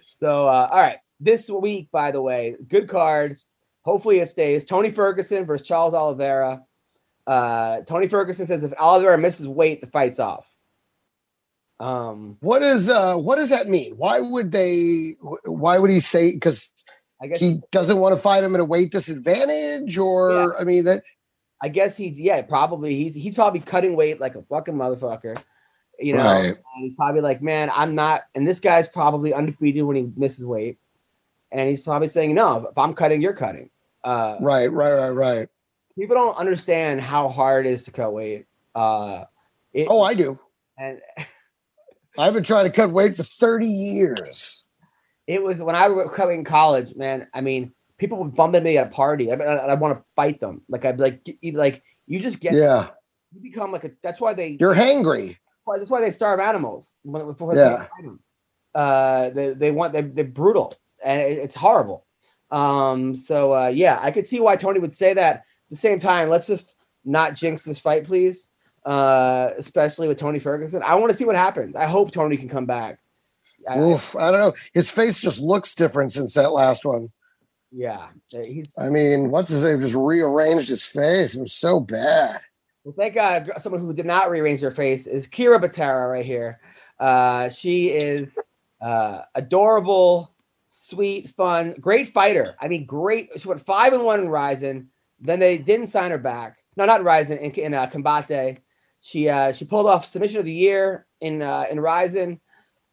[0.00, 0.98] So, uh, all right.
[1.20, 3.36] This week, by the way, good card.
[3.82, 4.64] Hopefully it stays.
[4.64, 6.62] Tony Ferguson versus Charles Oliveira.
[7.26, 10.46] Uh, Tony Ferguson says if Oliveira misses weight, the fight's off.
[11.78, 13.94] Um, What is uh what does that mean?
[13.96, 16.70] Why would they why would he say because
[17.22, 20.84] I guess he doesn't want to fight him at a weight disadvantage or I mean
[20.84, 21.04] that
[21.62, 25.40] I guess he's yeah, probably he's he's probably cutting weight like a fucking motherfucker.
[25.98, 26.56] You know, Right.
[26.78, 30.78] he's probably like, man, I'm not, and this guy's probably undefeated when he misses weight,
[31.52, 33.70] and he's probably saying, no, if I'm cutting, you're cutting.
[34.04, 35.48] Uh, right, right, right, right.
[35.98, 38.46] people don't understand how hard it is to cut weight.
[38.74, 39.24] Uh,
[39.72, 40.38] it, Oh, I do.
[40.78, 41.00] and
[42.18, 44.64] I've been trying to cut weight for 30 years.
[45.26, 47.28] it was when I was coming in college, man.
[47.34, 49.30] I mean, people would bump into me at a party.
[49.30, 50.62] I, I, I want to fight them.
[50.68, 52.88] Like I'd like, you- like you just get, Yeah.
[53.32, 53.90] you become like a.
[54.02, 54.56] That's why they.
[54.58, 55.36] You're hangry.
[55.76, 57.86] That's why they starve animals when- before Yeah.
[58.02, 58.20] them.
[58.74, 62.04] Uh, they they want they they're brutal and it, it's horrible.
[62.50, 65.36] Um, so uh, yeah, I could see why Tony would say that.
[65.36, 68.48] At the same time, let's just not jinx this fight, please.
[68.84, 70.82] Uh, especially with Tony Ferguson.
[70.82, 71.76] I want to see what happens.
[71.76, 72.98] I hope Tony can come back.
[73.68, 74.54] I- Oof, I don't know.
[74.72, 77.10] His face just looks different since that last one.
[77.70, 78.06] yeah,
[78.78, 79.80] I mean, what's his name?
[79.80, 81.36] Just rearranged his face.
[81.36, 82.40] It was so bad.
[82.82, 86.58] Well, thank God, someone who did not rearrange their face is Kira Batara right here.
[86.98, 88.36] Uh, she is
[88.80, 90.32] uh, adorable,
[90.70, 92.54] sweet, fun, great fighter.
[92.58, 93.28] I mean, great.
[93.36, 94.88] She went five and one in Rizin.
[95.20, 96.56] Then they didn't sign her back.
[96.76, 97.38] No, not in Rizin.
[97.38, 98.58] In, in uh, Combate,
[99.02, 102.40] she uh, she pulled off submission of the year in uh, in Ryzen,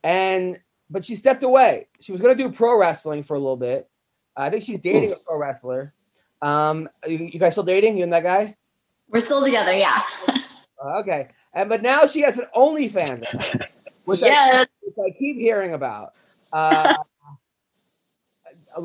[0.04, 0.60] and
[0.90, 1.88] but she stepped away.
[2.02, 3.90] She was going to do pro wrestling for a little bit.
[4.36, 5.94] I think she's dating a pro wrestler.
[6.42, 7.98] Um, you, you guys still dating?
[7.98, 8.56] You and that guy?
[9.10, 10.02] We're still together, yeah.
[10.84, 11.30] Uh, okay.
[11.54, 13.26] And but now she has an OnlyFans,
[14.06, 16.14] which, I, which I keep hearing about.
[16.54, 16.96] Uh,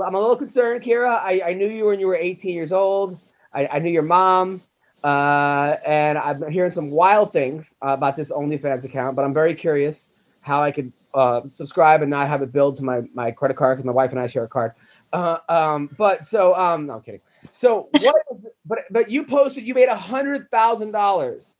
[0.03, 1.19] I'm a little concerned, Kira.
[1.19, 3.19] I, I knew you when you were 18 years old.
[3.53, 4.63] I, I knew your mom,
[5.05, 9.17] uh, and I've been hearing some wild things uh, about this OnlyFans account.
[9.17, 10.11] But I'm very curious
[10.41, 13.77] how I could uh, subscribe and not have it billed to my my credit card
[13.77, 14.73] because my wife and I share a card.
[15.13, 17.21] Uh, um, but so um, no I'm kidding.
[17.53, 18.15] So what?
[18.35, 21.53] is, but but you posted you made a hundred thousand dollars.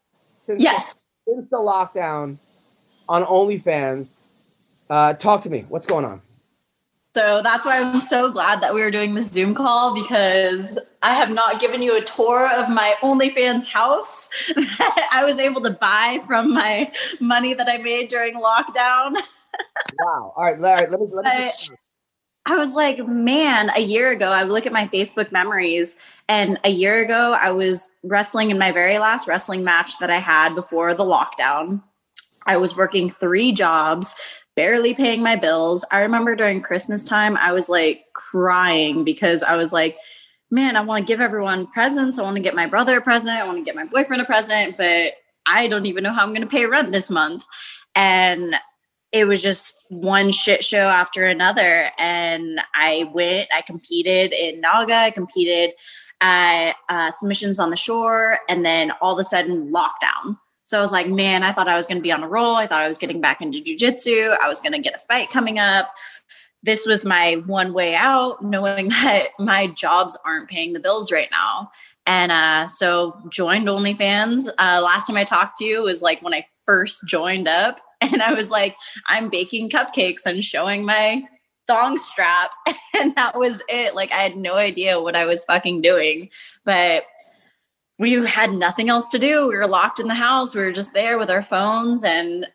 [0.49, 0.97] Yes.
[1.29, 2.39] Since the lockdown
[3.09, 4.09] on OnlyFans.
[4.91, 5.65] Uh, talk to me.
[5.69, 6.21] What's going on?
[7.15, 11.13] So that's why I'm so glad that we were doing this Zoom call because I
[11.15, 15.71] have not given you a tour of my OnlyFans house that I was able to
[15.71, 19.15] buy from my money that I made during lockdown.
[20.03, 20.33] Wow.
[20.35, 20.89] All right, Larry.
[20.91, 21.07] Let me.
[21.13, 21.53] Let me I-
[22.47, 25.97] I was like, man, a year ago, I would look at my Facebook memories,
[26.29, 30.17] and a year ago, I was wrestling in my very last wrestling match that I
[30.19, 31.83] had before the lockdown.
[32.47, 34.15] I was working three jobs,
[34.57, 35.85] barely paying my bills.
[35.91, 39.97] I remember during Christmas time, I was like crying because I was like,
[40.51, 42.19] man, I want to give everyone presents.
[42.19, 43.39] I want to get my brother a present.
[43.39, 45.15] I want to get my boyfriend a present, but
[45.47, 47.45] I don't even know how I'm going to pay rent this month.
[47.95, 48.55] And
[49.13, 51.91] it was just one shit show after another.
[51.99, 55.71] And I went, I competed in NAGA, I competed
[56.21, 60.39] at uh, submissions on the shore, and then all of a sudden, lockdown.
[60.73, 62.57] So I was like, man, I thought I was going to be on a roll.
[62.57, 64.35] I thought I was getting back into jujitsu.
[64.41, 65.93] I was going to get a fight coming up.
[66.63, 71.29] This was my one way out, knowing that my jobs aren't paying the bills right
[71.31, 71.71] now.
[72.07, 74.49] And uh, so joined OnlyFans.
[74.49, 78.23] Uh, last time I talked to you was like when I first joined up, and
[78.23, 78.75] I was like,
[79.09, 81.23] I'm baking cupcakes and showing my
[81.67, 82.55] thong strap,
[82.99, 83.95] and that was it.
[83.95, 86.31] Like I had no idea what I was fucking doing,
[86.65, 87.05] but
[88.03, 89.47] we had nothing else to do.
[89.47, 90.57] We were locked in the house.
[90.57, 92.49] We were just there with our phones and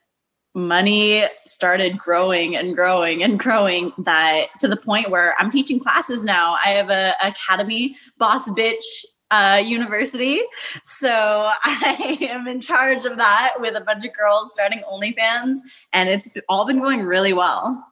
[0.53, 6.25] money started growing and growing and growing that to the point where I'm teaching classes
[6.25, 6.57] now.
[6.65, 8.83] I have a academy boss bitch
[9.31, 10.41] uh, university.
[10.83, 11.09] So
[11.63, 15.59] I am in charge of that with a bunch of girls starting OnlyFans,
[15.93, 17.85] and it's all been going really well.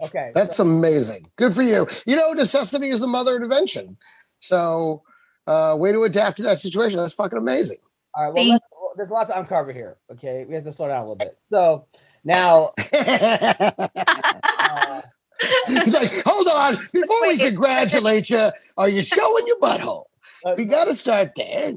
[0.00, 0.30] Okay.
[0.32, 1.28] That's amazing.
[1.34, 1.88] Good for you.
[2.06, 3.96] You know, necessity is the mother of invention.
[4.38, 5.02] So,
[5.46, 6.98] uh, way to adapt to that situation.
[6.98, 7.78] That's fucking amazing.
[8.14, 8.34] All right.
[8.34, 9.96] Well, let's, well, there's a lot to uncover here.
[10.12, 11.38] Okay, we have to slow down a little bit.
[11.48, 11.86] So
[12.24, 15.00] now, uh,
[15.68, 16.76] He's like, hold on.
[16.92, 20.04] Before we congratulate you, are you showing your butthole?
[20.44, 21.74] uh, We got to start there.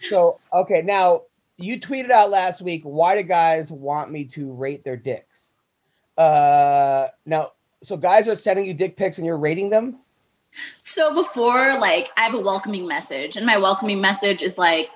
[0.00, 1.22] so okay, now
[1.58, 2.82] you tweeted out last week.
[2.82, 5.52] Why do guys want me to rate their dicks?
[6.18, 9.98] Uh, now, so guys are sending you dick pics and you're rating them.
[10.78, 14.90] So before, like, I have a welcoming message, and my welcoming message is like,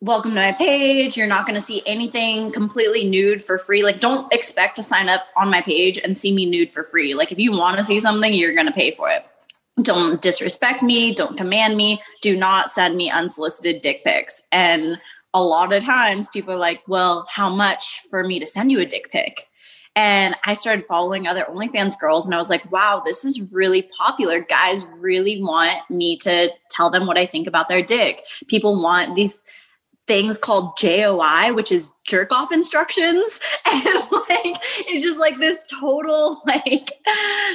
[0.00, 1.16] welcome to my page.
[1.16, 3.82] You're not going to see anything completely nude for free.
[3.82, 7.14] Like, don't expect to sign up on my page and see me nude for free.
[7.14, 9.24] Like, if you want to see something, you're going to pay for it.
[9.82, 11.14] Don't disrespect me.
[11.14, 12.00] Don't command me.
[12.20, 14.46] Do not send me unsolicited dick pics.
[14.52, 15.00] And
[15.32, 18.80] a lot of times people are like, well, how much for me to send you
[18.80, 19.48] a dick pic?
[19.96, 23.82] And I started following other OnlyFans girls, and I was like, wow, this is really
[23.82, 24.40] popular.
[24.40, 28.22] Guys really want me to tell them what I think about their dick.
[28.48, 29.40] People want these
[30.06, 33.40] things called JOI, which is jerk off instructions.
[33.66, 36.90] And like, it's just like this total like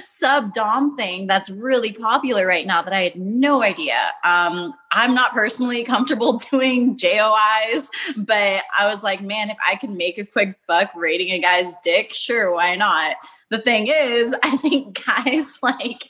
[0.02, 3.98] sub dom thing that's really popular right now that I had no idea.
[4.26, 9.96] Um, I'm not personally comfortable doing JOIs, but I was like, man, if I can
[9.96, 13.16] make a quick buck rating a guy's dick, sure, why not?
[13.50, 16.04] The thing is, I think guys like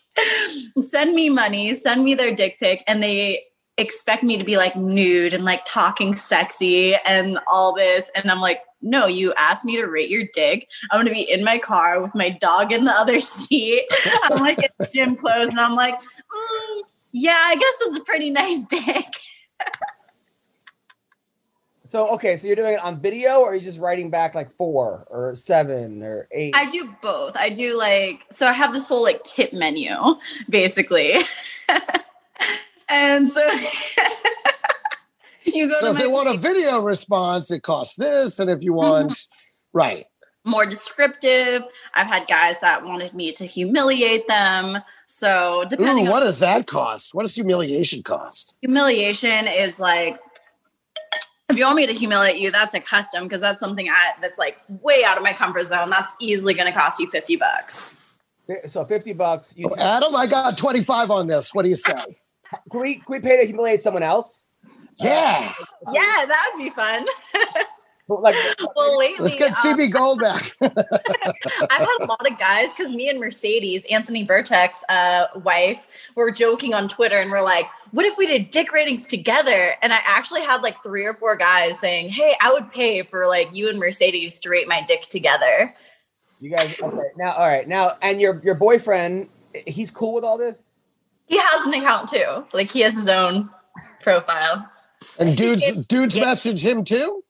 [0.80, 3.43] send me money, send me their dick pic, and they
[3.79, 8.11] expect me to be like nude and like talking sexy and all this.
[8.15, 10.69] And I'm like, no, you asked me to rate your dick.
[10.91, 13.85] I'm gonna be in my car with my dog in the other seat.
[14.23, 18.29] I'm like in gym clothes, and I'm like, mm, yeah, I guess it's a pretty
[18.29, 19.05] nice dick.
[21.89, 24.55] So okay, so you're doing it on video, or are you just writing back like
[24.57, 26.55] four or seven or eight?
[26.55, 27.35] I do both.
[27.35, 29.95] I do like so I have this whole like tip menu
[30.47, 31.15] basically.
[32.89, 33.41] and so
[35.45, 38.49] you go So to if they my want a video response, it costs this, and
[38.49, 39.06] if you mm-hmm.
[39.06, 39.28] want,
[39.73, 40.06] right,
[40.45, 41.63] more descriptive.
[41.93, 44.80] I've had guys that wanted me to humiliate them.
[45.06, 47.13] So depending ooh, on what does that cost?
[47.13, 48.58] What does humiliation cost?
[48.62, 50.17] humiliation is like
[51.49, 54.38] if you want me to humiliate you, that's a custom because that's something I, that's
[54.38, 55.89] like way out of my comfort zone.
[55.89, 58.06] That's easily going to cost you 50 bucks.
[58.67, 59.54] so fifty bucks.
[59.56, 61.54] You, Oh, Adam, I got twenty five on this.
[61.54, 62.17] What do you say?
[62.71, 64.47] Can we can we pay to humiliate someone else?
[64.97, 65.53] Yeah,
[65.93, 67.05] Yeah, that would be fun.
[68.09, 68.35] But like,
[68.75, 70.51] well, lately, let's get um, CB Gold back.
[70.62, 76.31] I've had a lot of guys because me and Mercedes, Anthony Birchak's uh, wife, were
[76.31, 79.75] joking on Twitter and we're like, what if we did dick ratings together?
[79.83, 83.27] And I actually had like three or four guys saying, hey, I would pay for
[83.27, 85.75] like you and Mercedes to rate my dick together.
[86.41, 87.33] you guys okay now?
[87.33, 89.29] All right now, and your your boyfriend,
[89.67, 90.68] he's cool with all this.
[91.29, 92.45] He has an account too.
[92.53, 93.49] Like he has his own
[94.01, 94.69] profile.
[95.17, 97.23] And dudes, dudes message him too.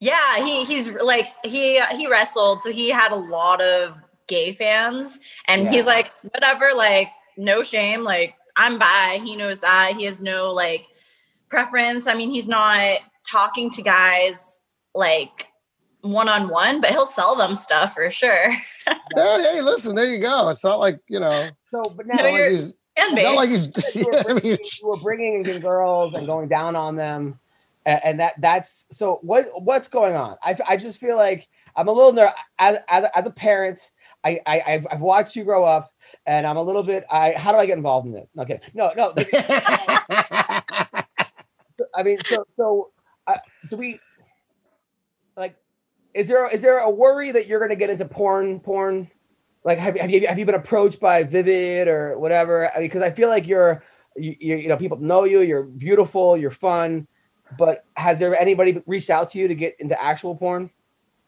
[0.00, 3.94] Yeah, he he's like he he wrestled, so he had a lot of
[4.28, 9.20] gay fans, and he's like, whatever, like no shame, like I'm bi.
[9.24, 10.86] He knows that he has no like
[11.48, 12.06] preference.
[12.06, 12.98] I mean, he's not
[13.30, 14.60] talking to guys
[14.94, 15.48] like
[16.02, 18.50] one on one, but he'll sell them stuff for sure.
[19.16, 20.50] Hey, hey, listen, there you go.
[20.50, 23.50] It's not like you know, So, but now not like you're- he's, Fan not like
[23.50, 23.68] base.
[23.74, 23.94] he's.
[23.96, 26.96] you Yeah, were I mean, bringing, you were bringing in girls and going down on
[26.96, 27.38] them,
[27.84, 29.18] and, and that that's so.
[29.22, 30.36] What what's going on?
[30.42, 33.92] I, I just feel like I'm a little nervous as as as a parent.
[34.24, 35.92] I, I I've, I've watched you grow up,
[36.26, 37.04] and I'm a little bit.
[37.10, 38.28] I how do I get involved in this?
[38.38, 39.14] Okay, no, no.
[41.94, 42.90] I mean, so so
[43.26, 43.38] uh,
[43.70, 44.00] do we
[45.36, 45.56] like?
[46.14, 49.10] Is there is there a worry that you're going to get into porn porn?
[49.66, 52.70] Like, have, have you have you been approached by Vivid or whatever?
[52.78, 53.82] Because I feel like you're
[54.14, 55.40] you, you you know people know you.
[55.40, 56.36] You're beautiful.
[56.36, 57.08] You're fun.
[57.58, 60.70] But has there anybody reached out to you to get into actual porn?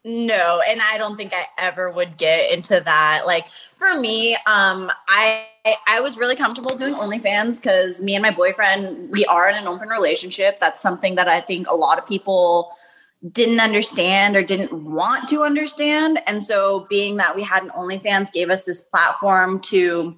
[0.05, 3.25] No, and I don't think I ever would get into that.
[3.27, 5.45] Like for me, um, I
[5.89, 9.67] I was really comfortable doing OnlyFans because me and my boyfriend we are in an
[9.67, 10.61] open relationship.
[10.61, 12.71] That's something that I think a lot of people
[13.33, 16.21] didn't understand or didn't want to understand.
[16.27, 20.17] And so, being that we had an OnlyFans gave us this platform to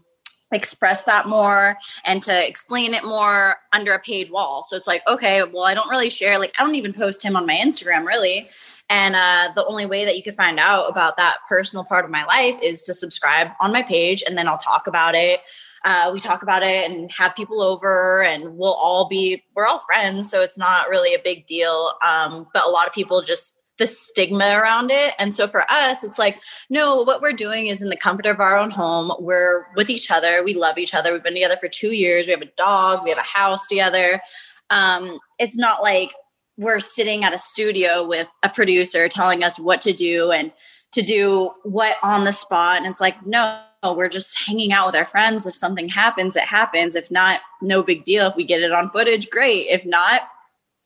[0.53, 4.65] express that more and to explain it more under a paid wall.
[4.65, 7.37] So it's like, okay, well, I don't really share, like, I don't even post him
[7.37, 8.49] on my Instagram really.
[8.89, 12.11] And uh, the only way that you can find out about that personal part of
[12.11, 15.41] my life is to subscribe on my page, and then I'll talk about it.
[15.85, 19.81] Uh, we talk about it and have people over, and we'll all be we're all
[19.81, 21.93] friends, so it's not really a big deal.
[22.07, 26.05] Um, but a lot of people just the stigma around it, and so for us,
[26.05, 26.39] it's like
[26.69, 29.13] no, what we're doing is in the comfort of our own home.
[29.19, 30.43] We're with each other.
[30.45, 31.13] We love each other.
[31.13, 32.27] We've been together for two years.
[32.27, 33.05] We have a dog.
[33.05, 34.21] We have a house together.
[34.69, 36.13] Um, it's not like
[36.61, 40.53] we're sitting at a studio with a producer telling us what to do and
[40.93, 42.77] to do what on the spot.
[42.77, 45.47] And it's like, no, we're just hanging out with our friends.
[45.47, 46.95] If something happens, it happens.
[46.95, 48.27] If not, no big deal.
[48.27, 49.67] If we get it on footage, great.
[49.69, 50.23] If not,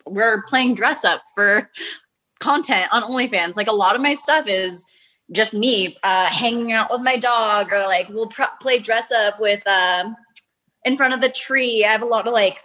[0.07, 1.71] we're playing dress up for
[2.39, 3.57] content on OnlyFans.
[3.57, 4.87] Like a lot of my stuff is
[5.33, 8.31] just me uh, hanging out with my dog, or like we'll
[8.61, 10.15] play dress up with um,
[10.85, 11.85] in front of the tree.
[11.85, 12.61] I have a lot of like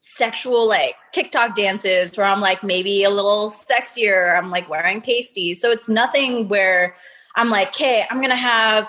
[0.00, 4.36] sexual like TikTok dances where I'm like maybe a little sexier.
[4.36, 5.60] I'm like wearing pasties.
[5.60, 6.96] So it's nothing where
[7.36, 8.88] I'm like, okay, I'm gonna have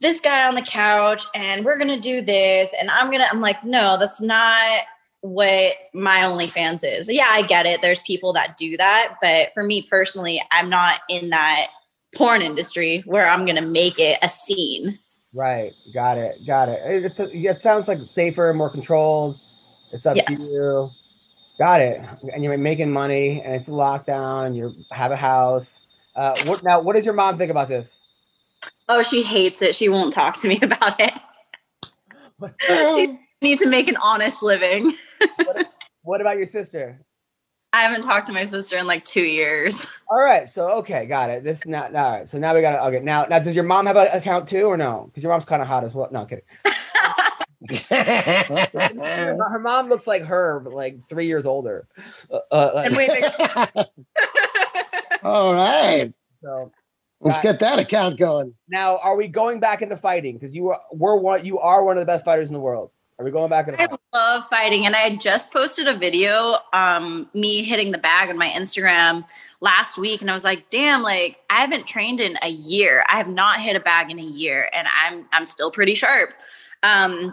[0.00, 2.74] this guy on the couch and we're gonna do this.
[2.80, 4.82] And I'm gonna, I'm like, no, that's not
[5.20, 7.12] what my OnlyFans is.
[7.12, 7.82] Yeah, I get it.
[7.82, 9.16] There's people that do that.
[9.20, 11.68] But for me personally, I'm not in that
[12.14, 14.98] porn industry where I'm gonna make it a scene.
[15.34, 15.72] Right.
[15.92, 16.46] Got it.
[16.46, 16.80] Got it.
[16.84, 19.38] It, it's a, it sounds like safer, more controlled.
[19.92, 20.24] It's up Yeah.
[20.24, 20.90] to you.
[21.58, 22.00] Got it.
[22.32, 25.80] And you're making money, and it's a lockdown, and you have a house.
[26.14, 26.80] Uh, what now?
[26.80, 27.96] What does your mom think about this?
[28.88, 29.74] Oh, she hates it.
[29.74, 31.12] She won't talk to me about it.
[32.94, 34.92] she needs to make an honest living.
[36.02, 37.00] What about your sister?
[37.72, 39.86] I haven't talked to my sister in like two years.
[40.10, 40.48] All right.
[40.50, 41.44] So okay, got it.
[41.44, 42.28] This not all right.
[42.28, 43.04] So now we got to okay.
[43.04, 45.04] Now now does your mom have an account too or no?
[45.08, 46.08] Because your mom's kind of hot as well.
[46.10, 46.44] No, I'm kidding.
[47.90, 51.86] her, her mom looks like her, but like three years older.
[52.30, 53.24] Uh, uh, like- And wait, wait,
[55.22, 56.10] All All right.
[56.42, 56.72] So
[57.20, 58.54] Let's Got- get that account going.
[58.68, 60.38] now, are we going back into fighting?
[60.38, 62.90] Because you are, were one, you are one of the best fighters in the world.
[63.18, 63.80] Are we going back into?
[63.82, 63.98] I fighting?
[64.14, 68.38] love fighting, and I had just posted a video, um, me hitting the bag on
[68.38, 69.24] my Instagram
[69.60, 73.04] last week, and I was like, "Damn, like I haven't trained in a year.
[73.08, 76.32] I have not hit a bag in a year, and I'm I'm still pretty sharp."
[76.84, 77.32] Um,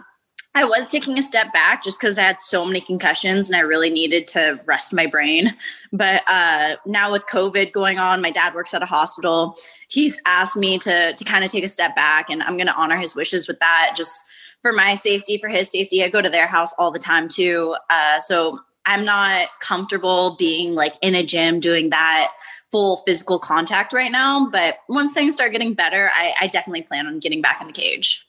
[0.56, 3.60] I was taking a step back just because I had so many concussions and I
[3.60, 5.54] really needed to rest my brain.
[5.92, 9.58] But uh, now with COVID going on, my dad works at a hospital.
[9.90, 12.74] He's asked me to to kind of take a step back, and I'm going to
[12.74, 13.92] honor his wishes with that.
[13.94, 14.24] Just
[14.62, 16.02] for my safety, for his safety.
[16.02, 17.76] I go to their house all the time too.
[17.90, 22.32] Uh, so I'm not comfortable being like in a gym doing that
[22.70, 24.48] full physical contact right now.
[24.48, 27.74] But once things start getting better, I, I definitely plan on getting back in the
[27.74, 28.25] cage.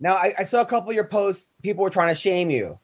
[0.00, 1.50] Now, I, I saw a couple of your posts.
[1.62, 2.78] People were trying to shame you,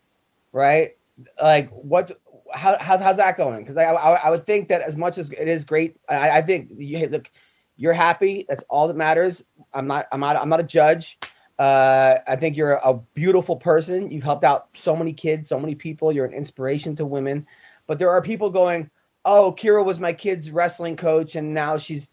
[0.52, 0.96] right?
[1.40, 2.20] Like, what?
[2.52, 3.62] How, how how's that going?
[3.62, 6.42] Because I, I I would think that as much as it is great, I, I
[6.42, 7.28] think you look,
[7.76, 8.46] you're happy.
[8.48, 9.44] That's all that matters.
[9.74, 11.18] I'm not I'm not I'm not a judge.
[11.58, 14.10] Uh, I think you're a beautiful person.
[14.10, 16.12] You've helped out so many kids, so many people.
[16.12, 17.46] You're an inspiration to women.
[17.86, 18.90] But there are people going,
[19.24, 22.10] "Oh, Kira was my kid's wrestling coach, and now she's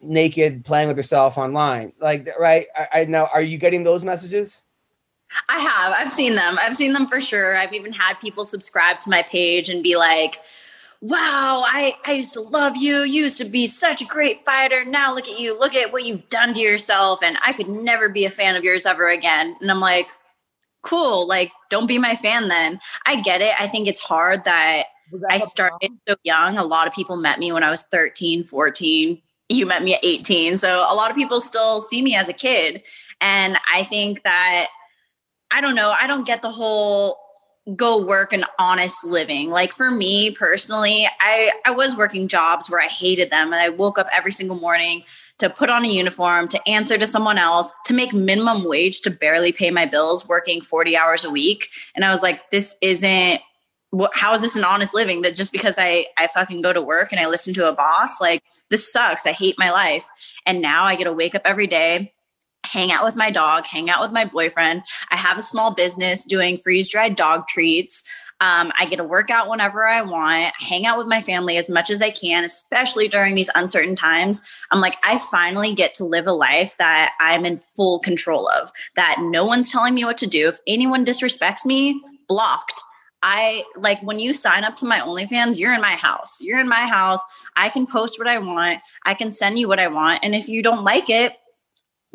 [0.00, 2.66] naked playing with herself online." Like, right?
[2.76, 3.28] I, I know.
[3.32, 4.60] Are you getting those messages?
[5.48, 5.94] I have.
[5.96, 6.58] I've seen them.
[6.60, 7.56] I've seen them for sure.
[7.56, 10.40] I've even had people subscribe to my page and be like,
[11.00, 13.00] wow, I, I used to love you.
[13.00, 14.84] You used to be such a great fighter.
[14.84, 15.58] Now look at you.
[15.58, 17.22] Look at what you've done to yourself.
[17.22, 19.56] And I could never be a fan of yours ever again.
[19.60, 20.08] And I'm like,
[20.82, 21.28] cool.
[21.28, 22.80] Like, don't be my fan then.
[23.06, 23.52] I get it.
[23.60, 24.84] I think it's hard that
[25.30, 26.58] I started so young.
[26.58, 29.22] A lot of people met me when I was 13, 14.
[29.48, 30.58] You met me at 18.
[30.58, 32.82] So a lot of people still see me as a kid.
[33.20, 34.68] And I think that,
[35.50, 37.18] I don't know, I don't get the whole
[37.76, 39.50] go work an honest living.
[39.50, 43.52] Like for me personally, I, I was working jobs where I hated them.
[43.52, 45.04] And I woke up every single morning
[45.38, 49.10] to put on a uniform, to answer to someone else, to make minimum wage to
[49.10, 51.68] barely pay my bills, working 40 hours a week.
[51.94, 53.40] And I was like, this isn't
[54.12, 57.10] how is this an honest living that just because I I fucking go to work
[57.10, 60.06] and I listen to a boss like this sucks I hate my life
[60.46, 62.12] and now I get to wake up every day
[62.64, 66.24] hang out with my dog hang out with my boyfriend I have a small business
[66.24, 68.02] doing freeze dried dog treats
[68.40, 71.68] um, I get to work out whenever I want, hang out with my family as
[71.68, 74.42] much as I can, especially during these uncertain times.
[74.70, 78.70] I'm like, I finally get to live a life that I'm in full control of,
[78.94, 80.46] that no one's telling me what to do.
[80.46, 82.80] If anyone disrespects me, blocked.
[83.22, 86.40] I like when you sign up to my OnlyFans, you're in my house.
[86.40, 87.20] You're in my house.
[87.58, 88.80] I can post what I want.
[89.04, 90.20] I can send you what I want.
[90.22, 91.32] And if you don't like it,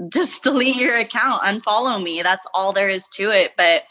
[0.10, 2.22] just delete your account, unfollow me.
[2.22, 3.54] That's all there is to it.
[3.58, 3.84] But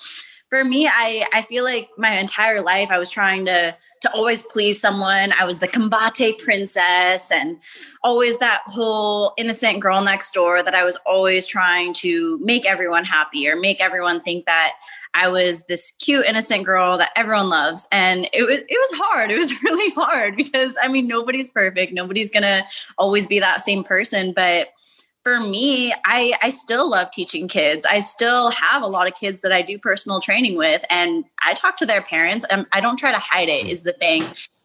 [0.48, 4.42] for me, I I feel like my entire life I was trying to to always
[4.42, 5.32] please someone.
[5.38, 7.58] I was the combate princess and
[8.02, 13.04] always that whole innocent girl next door that I was always trying to make everyone
[13.04, 14.74] happy or make everyone think that
[15.14, 19.30] I was this cute innocent girl that everyone loves and it was it was hard.
[19.30, 21.92] It was really hard because I mean nobody's perfect.
[21.92, 22.64] Nobody's going to
[22.98, 24.68] always be that same person, but
[25.24, 27.86] for me, I I still love teaching kids.
[27.86, 31.54] I still have a lot of kids that I do personal training with and I
[31.54, 32.44] talk to their parents.
[32.50, 34.22] Um, I don't try to hide it is the thing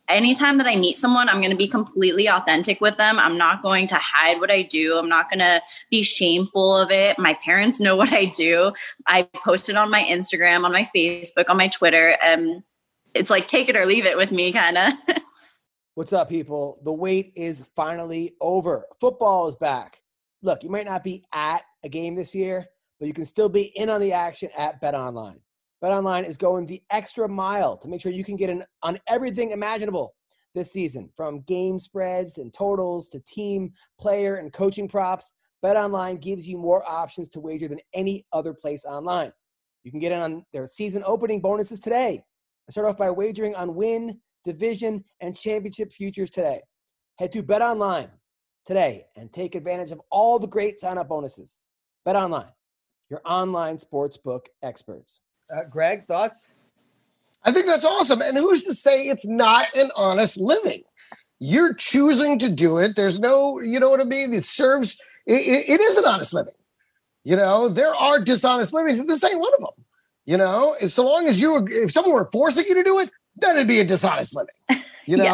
[0.10, 3.20] anytime that I meet someone, I'm going to be completely authentic with them.
[3.20, 4.98] I'm not going to hide what I do.
[4.98, 7.20] I'm not going to be shameful of it.
[7.20, 8.74] My parents know what I do.
[9.06, 12.18] I post it on my Instagram, on my Facebook, on my Twitter.
[12.24, 12.64] And
[13.14, 14.94] it's like take it or leave it with me, kind of.
[15.96, 16.80] What's up, people?
[16.84, 18.86] The wait is finally over.
[19.00, 20.02] Football is back.
[20.44, 22.66] Look, you might not be at a game this year,
[23.00, 25.40] but you can still be in on the action at Bet Online.
[25.82, 29.00] Bet Online is going the extra mile to make sure you can get in on
[29.08, 30.14] everything imaginable
[30.54, 35.32] this season, from game spreads and totals to team, player, and coaching props.
[35.62, 39.32] Bet Online gives you more options to wager than any other place online.
[39.84, 42.24] You can get in on their season opening bonuses today.
[42.68, 46.62] And start off by wagering on win, division, and championship futures today.
[47.18, 48.10] Head to Bet Online
[48.68, 51.58] today and take advantage of all the great sign up bonuses.
[52.06, 52.52] Bet Online,
[53.10, 55.22] your online sportsbook experts.
[55.50, 56.50] Uh, Greg, thoughts?
[57.44, 58.22] I think that's awesome.
[58.22, 60.84] And who's to say it's not an honest living?
[61.40, 62.96] You're choosing to do it.
[62.96, 64.34] There's no, you know what I mean?
[64.34, 66.54] It serves, it, it- it is an honest living.
[67.24, 69.86] You know, there are dishonest livings, and this ain't one of them.
[70.26, 73.10] You know, and so long as you, if someone were forcing you to do it,
[73.38, 74.56] then it'd be a dishonest living.
[75.06, 75.28] You Yes.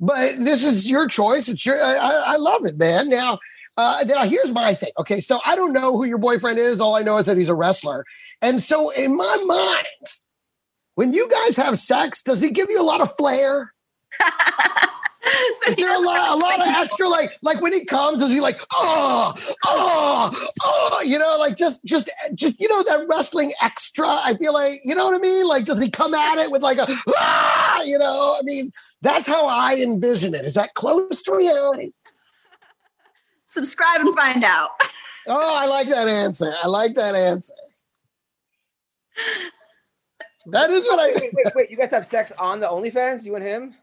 [0.00, 1.48] But this is your choice.
[1.48, 3.08] It's your, I I love it, man.
[3.08, 3.38] Now,
[3.76, 4.92] uh, now here's my thing.
[4.98, 6.80] Okay, so I don't know who your boyfriend is.
[6.80, 8.04] All I know is that he's a wrestler,
[8.42, 9.86] and so in my mind,
[10.94, 13.72] when you guys have sex, does he give you a lot of flair?
[15.64, 18.30] So Is there a lot, a lot of extra like like when he comes is
[18.30, 23.52] he like oh oh oh you know like just just just you know that wrestling
[23.60, 26.50] extra I feel like you know what I mean like does he come at it
[26.50, 28.70] with like a ah you know I mean
[29.02, 31.90] that's how I envision it is that close to reality
[33.44, 34.70] subscribe and find out.
[35.26, 37.54] oh I like that answer I like that answer
[40.46, 41.70] that is what I Wait, wait, wait.
[41.70, 43.24] You guys have sex on the OnlyFans?
[43.24, 43.74] You and him?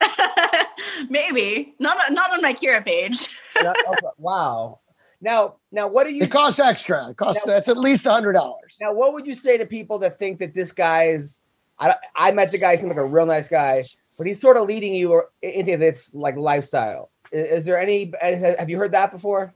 [1.10, 3.28] Maybe not not on my Kira page.
[3.62, 4.80] No, okay, wow.
[5.22, 8.34] Now, now, what do you it costs extra it costs that's at least a hundred
[8.34, 8.92] dollars now?
[8.92, 11.40] What would you say to people that think that this guy is?
[11.78, 12.72] I I met the guy.
[12.72, 13.82] He seemed like a real nice guy,
[14.18, 17.10] but he's sort of leading you into this like lifestyle.
[17.32, 18.12] Is, is there any?
[18.20, 19.54] Have you heard that before?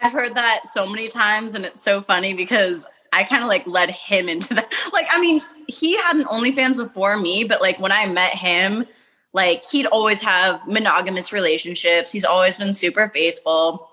[0.00, 3.66] I've heard that so many times, and it's so funny because I kind of like
[3.66, 4.72] led him into that.
[4.92, 8.86] Like, I mean, he had an OnlyFans before me, but like when I met him,
[9.32, 12.12] like he'd always have monogamous relationships.
[12.12, 13.88] He's always been super faithful.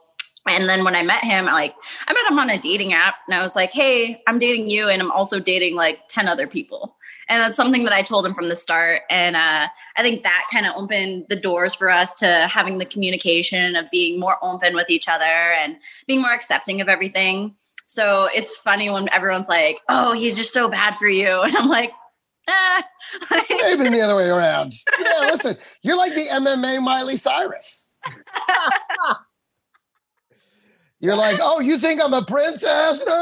[0.47, 1.75] And then when I met him, like
[2.07, 4.89] I met him on a dating app, and I was like, "Hey, I'm dating you,
[4.89, 6.97] and I'm also dating like ten other people."
[7.29, 9.03] And that's something that I told him from the start.
[9.09, 9.67] And uh,
[9.97, 13.85] I think that kind of opened the doors for us to having the communication of
[13.91, 15.75] being more open with each other and
[16.07, 17.55] being more accepting of everything.
[17.85, 21.67] So it's funny when everyone's like, "Oh, he's just so bad for you," and I'm
[21.67, 21.91] like,
[22.49, 22.83] "Ah."
[23.49, 27.89] maybe the other way around yeah listen you're like the MMA Miley Cyrus
[31.01, 33.03] You're like, oh, you think I'm a princess?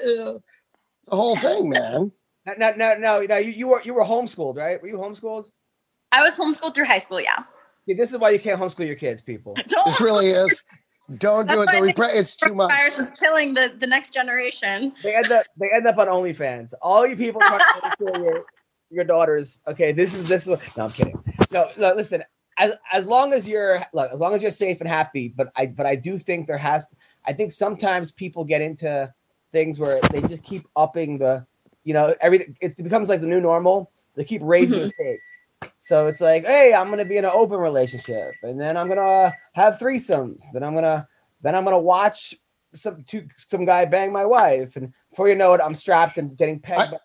[0.00, 0.34] Yeah.
[1.10, 2.12] The whole thing, man.
[2.46, 3.22] No, no, no, no.
[3.22, 4.80] no you, you were you were homeschooled, right?
[4.80, 5.46] Were you homeschooled?
[6.12, 7.20] I was homeschooled through high school.
[7.20, 7.44] Yeah,
[7.86, 9.54] See, this is why you can't homeschool your kids, people.
[9.68, 9.86] don't.
[9.86, 10.62] This really is.
[11.16, 11.66] Don't do it.
[11.66, 12.70] That's The why it's too much.
[12.70, 14.92] Virus is killing the the next generation.
[15.02, 16.74] They end up they end up on OnlyFans.
[16.82, 18.46] All you people trying to homeschool your
[18.90, 19.60] your daughters.
[19.66, 20.76] Okay, this is this is.
[20.76, 21.18] No, I'm kidding.
[21.50, 21.94] No, no.
[21.94, 22.24] Listen,
[22.58, 25.28] as as long as you're look, as long as you're safe and happy.
[25.28, 26.86] But I but I do think there has.
[27.24, 29.12] I think sometimes people get into
[29.52, 31.46] things where they just keep upping the,
[31.84, 32.56] you know, everything.
[32.60, 33.90] It becomes like the new normal.
[34.14, 34.82] They keep raising mm-hmm.
[34.82, 35.24] the stakes.
[35.78, 39.00] So it's like, hey, I'm gonna be in an open relationship, and then I'm gonna
[39.00, 40.42] uh, have threesomes.
[40.52, 41.08] Then I'm gonna
[41.42, 42.34] then I'm gonna watch
[42.74, 46.36] some two, some guy bang my wife, and before you know it, I'm strapped and
[46.36, 46.92] getting pegged.
[46.92, 46.98] by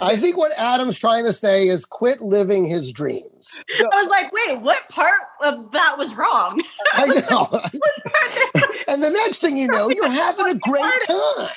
[0.00, 3.62] I think what Adam's trying to say is quit living his dreams.
[3.92, 6.60] I was like, wait, what part of that was wrong?
[6.94, 7.48] I know.
[8.88, 11.48] and the next thing you know, you're having a great time.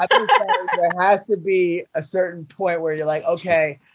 [0.00, 3.86] I've been saying there has to be a certain point where you're like, okay, c-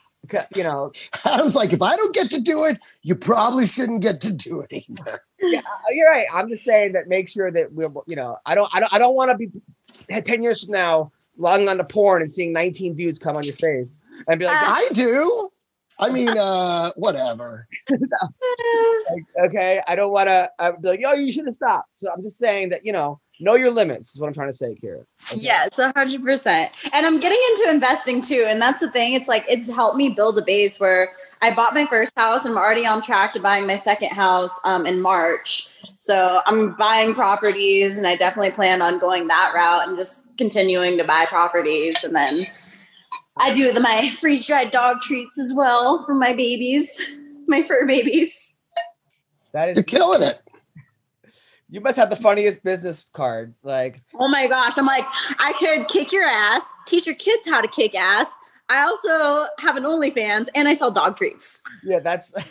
[0.56, 0.92] you know,
[1.26, 4.62] Adam's like, if I don't get to do it, you probably shouldn't get to do
[4.62, 5.22] it either.
[5.42, 5.62] yeah,
[5.92, 6.28] you're right.
[6.34, 9.00] I'm just saying that make sure that we're, you know, I don't, I don't, I
[9.00, 9.50] don't want to be
[10.22, 13.56] ten years from now logging on to porn and seeing 19 dudes come on your
[13.56, 13.88] face
[14.28, 14.76] and be like, Ah.
[14.76, 15.50] I do.
[15.98, 17.68] I mean, uh, whatever.
[17.90, 21.90] like, okay, I don't want to I'd be like, yo, you should have stopped.
[21.98, 24.58] So I'm just saying that, you know, know your limits is what I'm trying to
[24.58, 25.06] say, here.
[25.32, 25.42] Okay?
[25.42, 26.76] Yes, a hundred percent.
[26.94, 28.46] And I'm getting into investing too.
[28.48, 29.14] And that's the thing.
[29.14, 32.52] It's like it's helped me build a base where I bought my first house and
[32.52, 35.70] I'm already on track to buying my second house um, in March.
[35.98, 40.98] So I'm buying properties and I definitely plan on going that route and just continuing
[40.98, 42.04] to buy properties.
[42.04, 42.46] And then
[43.38, 47.00] I do the, my freeze dried dog treats as well for my babies,
[47.48, 48.56] my fur babies.
[49.54, 50.42] That is, You're killing it.
[51.70, 53.54] You must have the funniest business card.
[53.64, 54.78] Like, Oh my gosh.
[54.78, 55.06] I'm like,
[55.40, 58.34] I could kick your ass, teach your kids how to kick ass.
[58.70, 61.60] I also have an OnlyFans and I sell dog treats.
[61.84, 62.34] yeah, that's,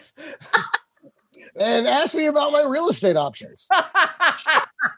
[1.61, 3.69] And ask me about my real estate options.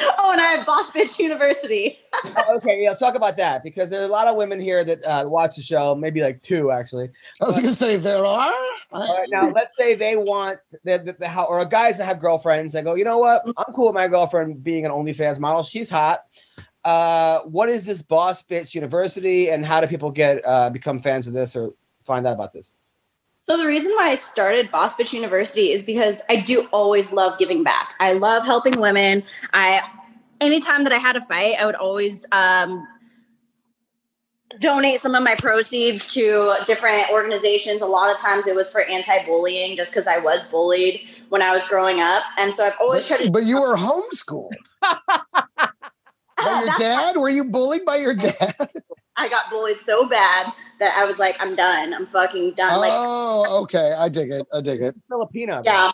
[0.22, 1.98] Oh, and I have Boss Bitch University.
[2.50, 5.24] okay, yeah, talk about that because there are a lot of women here that uh,
[5.26, 7.10] watch the show, maybe like two actually.
[7.40, 8.52] I was going to say there are.
[8.92, 12.20] All right, now let's say they want the, the, the how or guys that have
[12.20, 12.72] girlfriends.
[12.72, 13.42] They go, you know what?
[13.56, 15.62] I'm cool with my girlfriend being an OnlyFans model.
[15.62, 16.24] She's hot.
[16.84, 21.26] Uh, what is this Boss Bitch University, and how do people get uh, become fans
[21.26, 21.74] of this or
[22.04, 22.74] find out about this?
[23.50, 27.36] So the reason why I started Boss Bitch University is because I do always love
[27.36, 27.94] giving back.
[27.98, 29.24] I love helping women.
[29.52, 29.82] I
[30.40, 32.86] anytime that I had a fight, I would always um,
[34.60, 37.82] donate some of my proceeds to different organizations.
[37.82, 41.52] A lot of times it was for anti-bullying, just because I was bullied when I
[41.52, 43.32] was growing up, and so I've always tried to.
[43.32, 44.52] But you were homeschooled.
[44.80, 47.16] By your dad?
[47.16, 48.54] Were you bullied by your dad?
[49.16, 51.92] I got bullied so bad that I was like, I'm done.
[51.92, 52.80] I'm fucking done.
[52.80, 53.94] Like oh, okay.
[53.96, 54.46] I dig it.
[54.52, 54.94] I dig it.
[55.08, 55.62] Filipino.
[55.64, 55.90] yeah.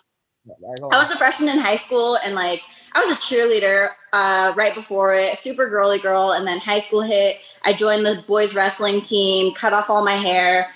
[0.49, 2.61] All right, I was a freshman in high school and like
[2.93, 6.31] I was a cheerleader uh, right before it, super girly girl.
[6.31, 7.37] And then high school hit.
[7.63, 10.67] I joined the boys wrestling team, cut off all my hair,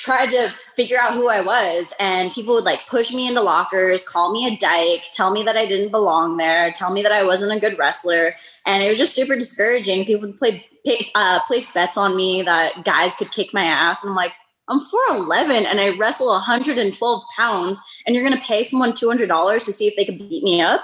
[0.00, 1.92] tried to figure out who I was.
[2.00, 5.56] And people would like push me into lockers, call me a dyke, tell me that
[5.56, 8.34] I didn't belong there, tell me that I wasn't a good wrestler.
[8.66, 10.06] And it was just super discouraging.
[10.06, 10.66] People would play,
[11.14, 14.02] uh, place bets on me that guys could kick my ass.
[14.02, 14.32] And I'm like,
[14.68, 19.72] I'm 4'11 and I wrestle 112 pounds, and you're going to pay someone $200 to
[19.72, 20.82] see if they can beat me up.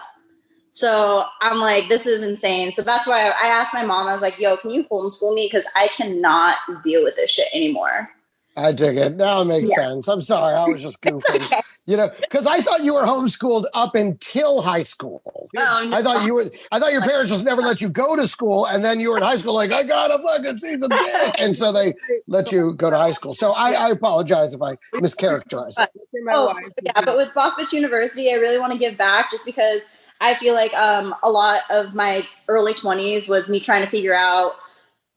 [0.73, 2.73] So I'm like, this is insane.
[2.73, 5.49] So that's why I asked my mom, I was like, yo, can you homeschool me?
[5.51, 8.11] Because I cannot deal with this shit anymore.
[8.57, 9.17] I dig it.
[9.17, 9.89] Now it makes yeah.
[9.89, 10.09] sense.
[10.09, 10.55] I'm sorry.
[10.55, 11.45] I was just goofing.
[11.45, 11.61] okay.
[11.85, 15.23] You know, because I thought you were homeschooled up until high school.
[15.27, 15.97] Oh, no.
[15.97, 18.67] I thought you were I thought your parents just never let you go to school
[18.67, 21.35] and then you were in high school like I gotta fucking see some dick.
[21.39, 21.95] And so they
[22.27, 23.35] let you go to high school.
[23.35, 25.87] So I, I apologize if I mischaracterized.
[26.29, 29.83] Oh, yeah, but with Boss Bitch University, I really want to give back just because
[30.21, 34.15] I feel like um, a lot of my early 20s was me trying to figure
[34.15, 34.57] out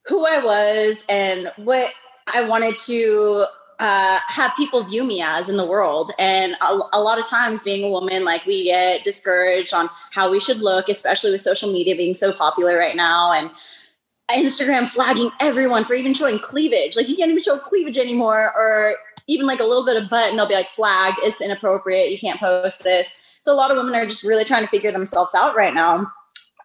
[0.05, 1.91] who I was and what
[2.33, 3.45] I wanted to
[3.79, 6.11] uh, have people view me as in the world.
[6.19, 10.29] And a, a, lot of times, being a woman, like we get discouraged on how
[10.29, 13.31] we should look, especially with social media being so popular right now.
[13.31, 13.49] And
[14.29, 16.95] Instagram flagging everyone for even showing cleavage.
[16.95, 18.95] Like you can't even show cleavage anymore, or
[19.27, 22.19] even like a little bit of butt, and they'll be like, flagged, it's inappropriate, you
[22.19, 23.17] can't post this.
[23.41, 26.11] So a lot of women are just really trying to figure themselves out right now.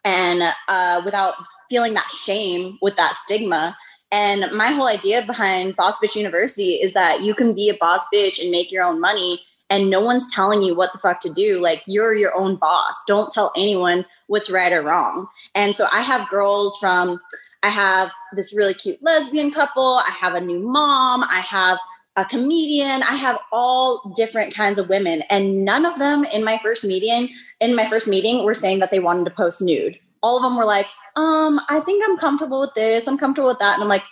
[0.03, 1.35] And uh, without
[1.69, 3.75] feeling that shame with that stigma,
[4.11, 8.05] and my whole idea behind Boss Bitch University is that you can be a boss
[8.13, 11.33] bitch and make your own money and no one's telling you what the fuck to
[11.33, 11.59] do.
[11.59, 13.03] Like you're your own boss.
[13.07, 15.27] Don't tell anyone what's right or wrong.
[15.55, 17.19] And so I have girls from
[17.63, 21.79] I have this really cute lesbian couple, I have a new mom, I have
[22.15, 26.59] a comedian, I have all different kinds of women and none of them in my
[26.61, 27.29] first meeting
[27.59, 29.99] in my first meeting were saying that they wanted to post nude.
[30.21, 33.07] All of them were like, um, I think I'm comfortable with this.
[33.07, 33.75] I'm comfortable with that.
[33.75, 34.03] And I'm like,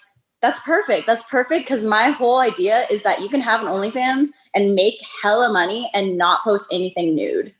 [0.41, 1.07] that's perfect.
[1.07, 1.67] That's perfect.
[1.67, 5.89] Cause my whole idea is that you can have an OnlyFans and make hella money
[5.93, 7.53] and not post anything nude.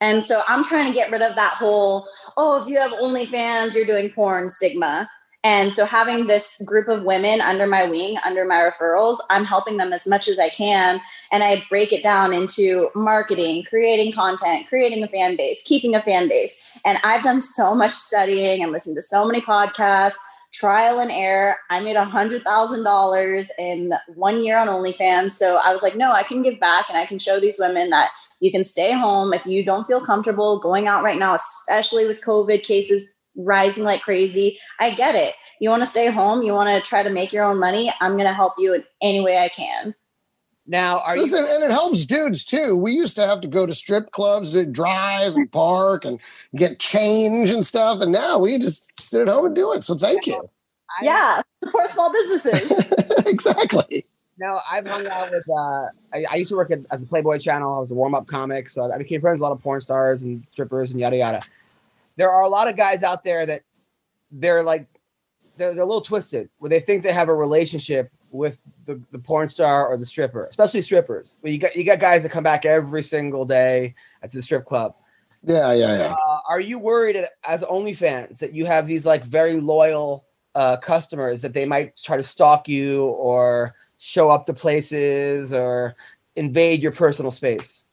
[0.00, 2.06] And so I'm trying to get rid of that whole,
[2.36, 5.08] oh, if you have OnlyFans, you're doing porn stigma.
[5.48, 9.76] And so having this group of women under my wing, under my referrals, I'm helping
[9.76, 11.00] them as much as I can.
[11.30, 16.02] And I break it down into marketing, creating content, creating a fan base, keeping a
[16.02, 16.60] fan base.
[16.84, 20.16] And I've done so much studying and listened to so many podcasts,
[20.52, 21.54] trial and error.
[21.70, 25.30] I made a hundred thousand dollars in one year on OnlyFans.
[25.32, 27.90] So I was like, no, I can give back and I can show these women
[27.90, 28.08] that
[28.40, 32.24] you can stay home if you don't feel comfortable going out right now, especially with
[32.24, 34.58] COVID cases rising like crazy.
[34.80, 35.34] I get it.
[35.60, 37.90] You want to stay home, you want to try to make your own money.
[38.00, 39.94] I'm going to help you in any way I can.
[40.66, 42.76] Now, are listen, you- and it helps dudes too.
[42.76, 46.18] We used to have to go to strip clubs to drive and park and
[46.56, 49.84] get change and stuff, and now we just sit at home and do it.
[49.84, 50.50] So thank you.
[51.02, 52.92] yeah, support small businesses.
[53.26, 54.06] exactly.
[54.38, 55.48] No, I've hung out with.
[55.48, 57.76] Uh, I, I, used to work at, as a Playboy channel.
[57.76, 60.24] I was a warm-up comic, so I became friends with a lot of porn stars
[60.24, 61.42] and strippers and yada yada
[62.16, 63.62] there are a lot of guys out there that
[64.30, 64.88] they're like
[65.56, 69.18] they're, they're a little twisted where they think they have a relationship with the, the
[69.18, 71.36] porn star or the stripper, especially strippers.
[71.42, 74.64] But you got you got guys that come back every single day at the strip
[74.64, 74.94] club.
[75.42, 76.14] Yeah, yeah, yeah.
[76.26, 81.42] Uh, are you worried as OnlyFans that you have these like very loyal uh, customers
[81.42, 85.94] that they might try to stalk you or show up to places or
[86.34, 87.84] invade your personal space?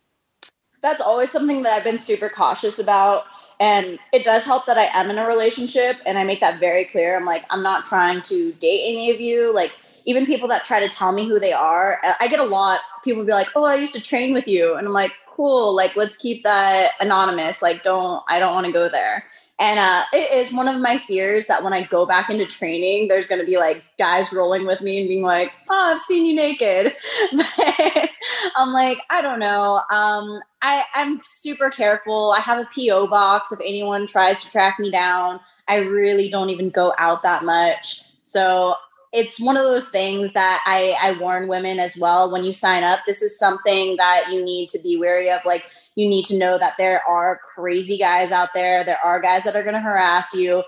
[0.82, 3.26] That's always something that I've been super cautious about
[3.60, 6.86] and it does help that I am in a relationship and I make that very
[6.86, 7.16] clear.
[7.16, 9.54] I'm like, I'm not trying to date any of you.
[9.54, 9.76] Like,
[10.06, 12.82] even people that try to tell me who they are, uh, I get a lot.
[13.04, 14.76] People be like, oh, I used to train with you.
[14.76, 15.76] And I'm like, cool.
[15.76, 17.62] Like, let's keep that anonymous.
[17.62, 19.26] Like, don't, I don't want to go there.
[19.60, 23.08] And uh, it is one of my fears that when I go back into training,
[23.08, 26.26] there's going to be like guys rolling with me and being like, "Oh, I've seen
[26.26, 26.94] you naked."
[28.56, 29.82] I'm like, I don't know.
[29.92, 32.32] Um, I, I'm super careful.
[32.32, 35.40] I have a PO box if anyone tries to track me down.
[35.68, 38.04] I really don't even go out that much.
[38.24, 38.76] So
[39.14, 42.32] it's one of those things that I, I warn women as well.
[42.32, 45.42] When you sign up, this is something that you need to be wary of.
[45.46, 45.64] Like
[45.96, 48.84] you need to know that there are crazy guys out there.
[48.84, 50.64] There are guys that are going to harass you.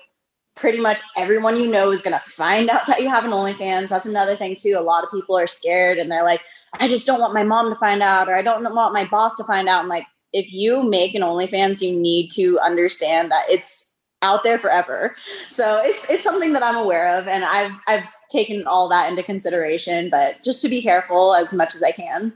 [0.56, 3.90] Pretty much everyone you know is going to find out that you have an OnlyFans.
[3.90, 4.76] That's another thing, too.
[4.78, 6.42] A lot of people are scared and they're like,
[6.80, 9.36] I just don't want my mom to find out, or I don't want my boss
[9.38, 9.82] to find out.
[9.82, 14.60] I'm like, if you make an OnlyFans, you need to understand that it's out there
[14.60, 15.16] forever.
[15.50, 19.24] So it's it's something that I'm aware of, and I've I've taken all that into
[19.24, 20.10] consideration.
[20.10, 22.34] But just to be careful as much as I can.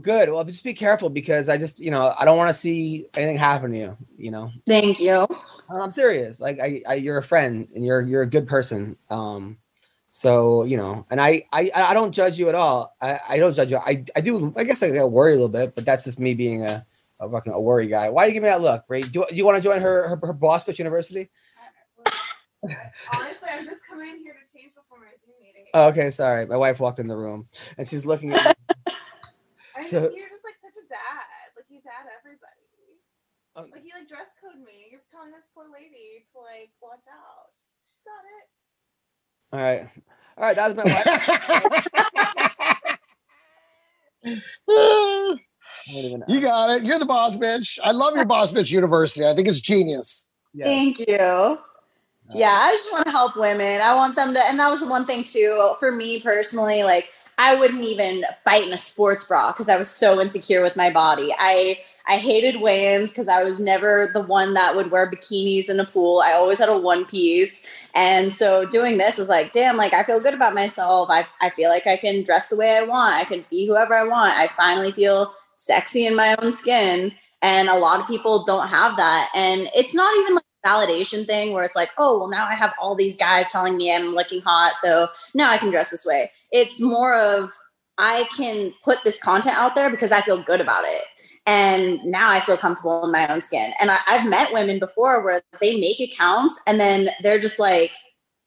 [0.00, 0.30] Good.
[0.30, 3.36] Well, just be careful because I just, you know, I don't want to see anything
[3.36, 3.96] happen to you.
[4.16, 4.50] You know.
[4.66, 5.26] Thank you.
[5.70, 6.40] I'm serious.
[6.40, 8.96] Like, I, I, you're a friend and you're you're a good person.
[9.10, 9.58] Um,
[10.10, 12.94] So you know, and I I I don't judge you at all.
[13.00, 13.78] I, I don't judge you.
[13.78, 14.52] I I do.
[14.56, 16.86] I guess I get worry a little bit, but that's just me being a
[17.18, 18.10] a fucking a worry guy.
[18.10, 19.02] Why do you give me that look, Ray?
[19.02, 21.30] Do, do you want to join her her, her boss bitch university?
[22.62, 25.64] Honestly, I'm just coming in here to change before my Zoom meeting.
[25.72, 26.44] Oh, okay, sorry.
[26.46, 28.44] My wife walked in the room and she's looking at.
[28.44, 28.52] Me.
[29.82, 31.26] I so- just, you're just like such a dad.
[31.56, 32.62] Like you dad everybody.
[33.54, 34.88] Um, like you like dress code me.
[34.90, 37.52] You're telling this poor lady to like watch out.
[37.52, 38.46] She's, she's got it.
[39.52, 39.84] All right,
[40.38, 40.56] all right.
[40.56, 41.06] That was my wife.
[45.88, 46.26] I don't even know.
[46.28, 46.82] you got it.
[46.84, 47.78] You're the boss bitch.
[47.82, 49.26] I love your boss bitch university.
[49.26, 50.28] I think it's genius.
[50.54, 50.64] Yeah.
[50.64, 51.58] Thank you.
[52.34, 53.82] Yeah, I just want to help women.
[53.82, 56.82] I want them to, and that was the one thing too for me personally.
[56.82, 57.10] Like,
[57.42, 60.90] I wouldn't even fight in a sports bra because I was so insecure with my
[60.90, 61.34] body.
[61.36, 65.80] I I hated weigh-ins because I was never the one that would wear bikinis in
[65.80, 66.20] a pool.
[66.20, 67.66] I always had a one piece,
[67.96, 71.08] and so doing this was like, damn, like I feel good about myself.
[71.10, 73.14] I I feel like I can dress the way I want.
[73.14, 74.34] I can be whoever I want.
[74.34, 77.12] I finally feel sexy in my own skin,
[77.42, 79.30] and a lot of people don't have that.
[79.34, 82.72] And it's not even like validation thing where it's like, oh, well, now I have
[82.80, 86.30] all these guys telling me I'm looking hot, so now I can dress this way.
[86.50, 87.50] It's more of
[87.98, 91.02] I can put this content out there because I feel good about it.
[91.46, 93.72] And now I feel comfortable in my own skin.
[93.80, 97.92] And I, I've met women before where they make accounts and then they're just like,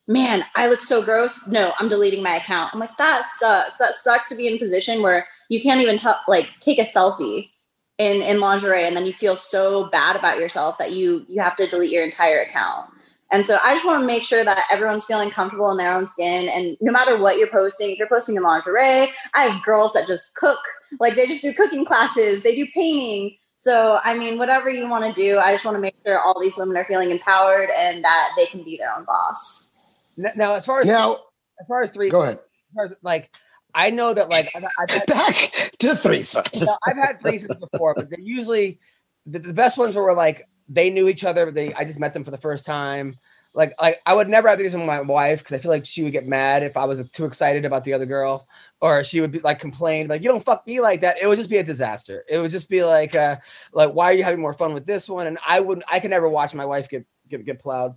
[0.08, 1.48] man, I look so gross.
[1.48, 2.74] No, I'm deleting my account.
[2.74, 3.78] I'm like, that sucks.
[3.80, 6.84] That sucks to be in a position where you can't even t- like take a
[6.84, 7.50] selfie
[7.98, 11.56] in in lingerie and then you feel so bad about yourself that you you have
[11.56, 12.90] to delete your entire account.
[13.32, 16.06] And so i just want to make sure that everyone's feeling comfortable in their own
[16.06, 19.94] skin and no matter what you're posting if you're posting in lingerie i have girls
[19.94, 20.60] that just cook.
[21.00, 23.38] Like they just do cooking classes they do painting.
[23.56, 26.40] So i mean whatever you want to do i just want to make sure all
[26.40, 29.86] these women are feeling empowered and that they can be their own boss.
[30.18, 31.18] N- Now, as far as Now,
[31.60, 32.36] as far as three, go ahead.
[32.40, 33.32] As far as, like,
[33.76, 35.36] I know that like I've, I've had Back
[35.80, 36.62] to threesomes.
[36.62, 38.80] No, I've had threesomes before, but they're usually
[39.26, 41.52] the, the best ones were like they knew each other.
[41.52, 43.18] They I just met them for the first time.
[43.54, 46.04] Like like I would never have threesome with my wife because I feel like she
[46.04, 48.48] would get mad if I was too excited about the other girl,
[48.82, 51.18] or she would be like complain like you don't fuck me like that.
[51.22, 52.24] It would just be a disaster.
[52.30, 53.38] It would just be like uh
[53.74, 55.28] like why are you having more fun with this one?
[55.28, 57.96] And I would I could never watch my wife get get, get plowed.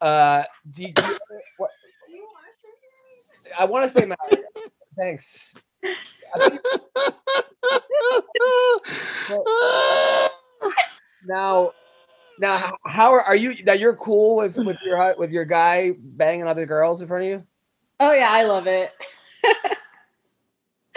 [0.00, 1.18] Uh, do you, do you-
[1.56, 1.70] what,
[2.08, 4.44] You want I want to say married.
[4.98, 5.54] Thanks.
[11.26, 11.72] Now,
[12.38, 13.54] now, how are, are you?
[13.64, 17.28] Now you're cool with with your with your guy banging other girls in front of
[17.28, 17.44] you?
[18.00, 18.92] oh yeah i love it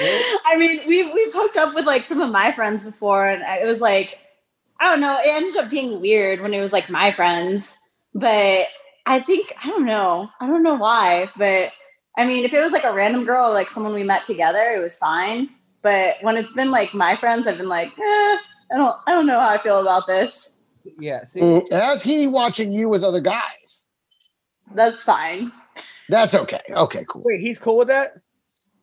[0.04, 3.68] I mean, we've we've hooked up with like some of my friends before, and it
[3.68, 4.20] was like,
[4.80, 5.20] I don't know.
[5.20, 7.80] It ended up being weird when it was like my friends,
[8.16, 8.66] but
[9.06, 10.30] I think I don't know.
[10.40, 11.70] I don't know why, but
[12.18, 14.80] I mean, if it was like a random girl, like someone we met together, it
[14.80, 15.50] was fine.
[15.82, 18.40] But when it's been like my friends, I've been like, eh, I
[18.74, 20.60] don't, I don't know how I feel about this.
[21.00, 21.26] Yeah.
[21.26, 23.88] See, Mm, That's he watching you with other guys.
[24.74, 25.52] That's fine.
[26.10, 26.62] That's okay.
[26.70, 27.24] Okay, cool.
[27.26, 28.14] wait, he's cool with that?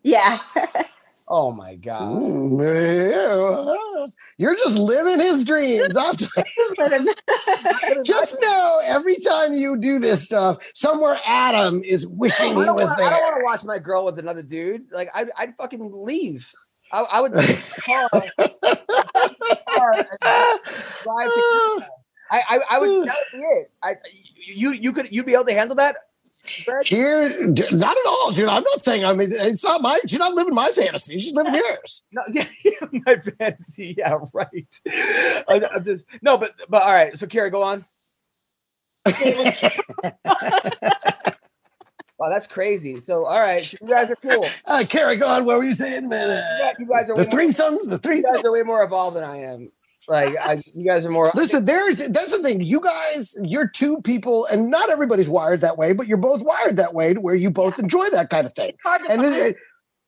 [0.02, 0.38] Yeah.
[1.30, 2.22] Oh my god.
[2.22, 4.10] Mm.
[4.38, 5.94] You're just living his dreams.
[5.96, 7.14] I'll tell you.
[8.02, 13.02] Just know every time you do this stuff, somewhere Adam is wishing he was wanna,
[13.02, 14.90] I don't want to watch my girl with another dude.
[14.90, 16.48] Like I'd, I'd fucking leave.
[16.92, 18.08] I, I would call,
[21.02, 21.30] drive
[22.30, 23.06] I, I, I would.
[23.06, 23.70] That would be it.
[23.82, 23.94] I,
[24.36, 25.96] you, you could, you'd be able to handle that.
[26.84, 28.48] Here, not at all, dude.
[28.48, 29.04] I'm not saying.
[29.04, 30.00] I mean, it's not my.
[30.06, 31.18] She's not living my fantasy.
[31.18, 32.02] She's living yours.
[32.12, 32.72] No, yeah, yeah,
[33.06, 33.94] my fantasy.
[33.98, 34.66] Yeah, right.
[34.88, 37.18] I- just- no, but but all right.
[37.18, 37.84] So, Kara, go on.
[42.18, 42.98] Wow, that's crazy.
[42.98, 44.44] So, all right, so you guys are cool.
[44.66, 45.44] Uh, Carrie, go on.
[45.44, 46.30] What were you saying, man?
[46.30, 47.88] Yeah, you guys are the more, threesomes.
[47.88, 49.70] The you guys are way more evolved than I am.
[50.08, 51.30] Like, I, you guys are more.
[51.34, 52.62] Listen, there's that's the thing.
[52.62, 56.76] You guys, you're two people, and not everybody's wired that way, but you're both wired
[56.76, 58.72] that way to where you both enjoy that kind of thing.
[59.08, 59.56] And it,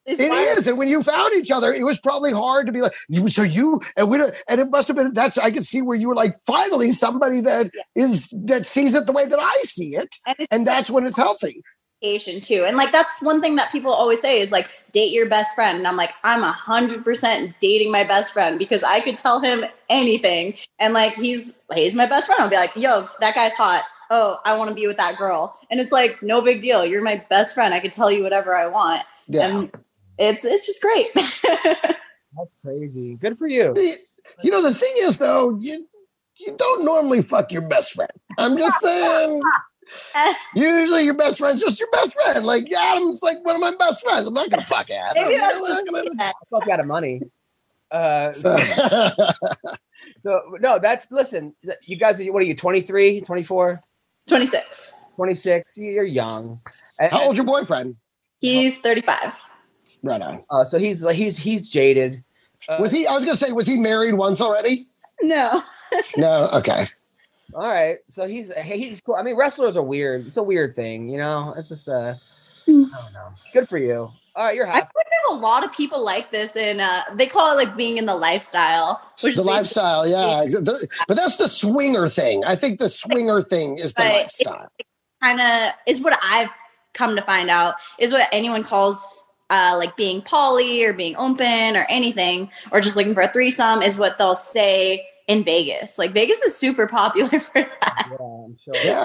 [0.06, 0.66] It's it is.
[0.66, 3.42] And when you found each other, it was probably hard to be like, you, so
[3.42, 6.08] you and we don't, and it must have been that's I could see where you
[6.08, 10.16] were like, finally somebody that is that sees it the way that I see it,
[10.26, 11.62] And and that's when it's healthy.
[12.00, 12.64] Communication too.
[12.66, 15.78] And like that's one thing that people always say is like date your best friend.
[15.78, 19.40] And I'm like, I'm a hundred percent dating my best friend because I could tell
[19.40, 20.54] him anything.
[20.78, 22.42] And like he's he's my best friend.
[22.42, 23.84] I'll be like, yo, that guy's hot.
[24.10, 25.56] Oh, I want to be with that girl.
[25.70, 26.84] And it's like, no big deal.
[26.84, 27.72] You're my best friend.
[27.72, 29.02] I could tell you whatever I want.
[29.28, 29.46] Yeah.
[29.46, 29.72] And
[30.18, 31.06] it's it's just great.
[32.36, 33.16] That's crazy.
[33.16, 33.74] Good for you.
[34.42, 35.86] You know, the thing is though, you
[36.38, 38.10] you don't normally fuck your best friend.
[38.38, 39.42] I'm just saying.
[40.54, 42.44] Usually your best friend's just your best friend.
[42.44, 44.26] Like Adam's like one of my best friends.
[44.26, 45.22] I'm not gonna fuck Adam.
[45.22, 47.22] Maybe You that's know, I'm not gonna- Fuck out of money.
[47.90, 48.56] Uh, So-
[50.22, 51.54] so no, that's listen.
[51.84, 52.54] You guys, what are you?
[52.54, 53.80] 23, 24,
[54.28, 54.94] 26.
[55.16, 55.76] 26?
[55.76, 56.60] You're young.
[56.98, 57.96] And- How old's your boyfriend?
[58.40, 59.32] He's 35.
[60.02, 60.44] Right on.
[60.48, 62.24] Uh, so he's like he's he's jaded.
[62.68, 63.06] Uh, Was he?
[63.06, 64.88] I was gonna say, was he married once already?
[65.22, 65.62] No.
[66.16, 66.48] No.
[66.54, 66.88] Okay.
[67.54, 69.16] All right, so he's he's cool.
[69.16, 70.26] I mean, wrestlers are weird.
[70.26, 71.54] It's a weird thing, you know.
[71.56, 72.14] It's just uh,
[72.68, 73.32] I don't know.
[73.52, 74.10] Good for you.
[74.36, 74.88] All right, you're I happy.
[74.94, 77.96] think there's a lot of people like this, and uh, they call it like being
[77.98, 80.44] in the lifestyle, which The is lifestyle, yeah.
[80.44, 82.44] the- But that's the swinger thing.
[82.46, 84.68] I think the swinger thing is the But lifestyle.
[85.22, 86.48] kind of is what I've
[86.94, 91.76] come to find out is what anyone calls uh, like being poly or being open
[91.76, 95.96] or anything or just looking for a threesome is what they'll say in Vegas.
[95.96, 98.08] Like Vegas is super popular for that.
[98.10, 98.74] Yeah, I'm sure.
[98.74, 99.04] Yeah.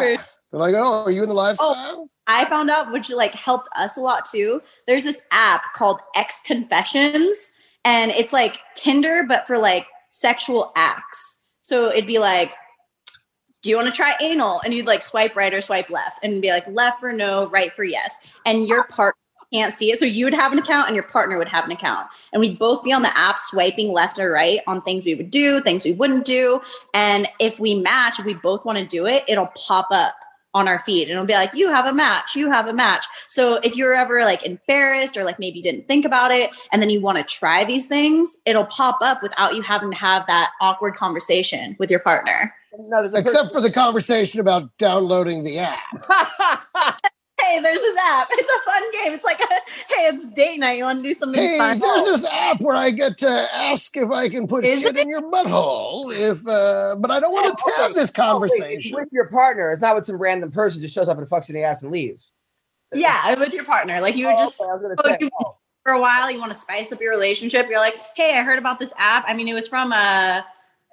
[0.52, 2.10] They're like, oh, are you in the oh, lifestyle?
[2.26, 4.62] I found out, which like helped us a lot too.
[4.88, 7.54] There's this app called X Confessions,
[7.84, 11.44] and it's like Tinder, but for like sexual acts.
[11.62, 12.54] So it'd be like,
[13.62, 14.62] do you want to try anal?
[14.64, 17.72] And you'd like swipe right or swipe left, and be like left for no, right
[17.72, 18.16] for yes.
[18.48, 19.20] And your partner
[19.56, 20.00] can't see it.
[20.00, 22.08] So you would have an account and your partner would have an account.
[22.34, 25.32] And we'd both be on the app swiping left or right on things we would
[25.32, 26.62] do, things we wouldn't do.
[26.94, 30.16] And if we match, if we both want to do it, it'll pop up
[30.54, 33.06] on our feed and it'll be like, you have a match, you have a match.
[33.28, 36.82] So if you're ever like embarrassed or like maybe you didn't think about it and
[36.82, 40.26] then you want to try these things, it'll pop up without you having to have
[40.28, 42.54] that awkward conversation with your partner.
[42.78, 47.02] No, there's a Except for the conversation about downloading the app.
[47.46, 48.28] Hey, there's this app.
[48.38, 49.14] It's a fun game.
[49.14, 49.48] It's like, a,
[49.94, 50.78] hey, it's date night.
[50.78, 51.80] You want to do something Hey, fun?
[51.80, 55.10] there's this app where I get to ask if I can put Is shit in
[55.10, 56.12] your butthole.
[56.14, 58.00] If, uh, but I don't want to Oh, have okay.
[58.00, 58.98] this wait, conversation.
[58.98, 59.72] with your partner.
[59.72, 61.92] It's not with some random person just shows up and fucks in the ass and
[61.92, 62.32] leaves.
[62.94, 64.02] yeah, with your partner.
[64.02, 65.58] Like you would Oh, just okay, I was gonna oh, say, you- oh.
[65.84, 68.58] for a while you want to spice up your relationship you're like hey i heard
[68.58, 70.42] about this app i mean it was from uh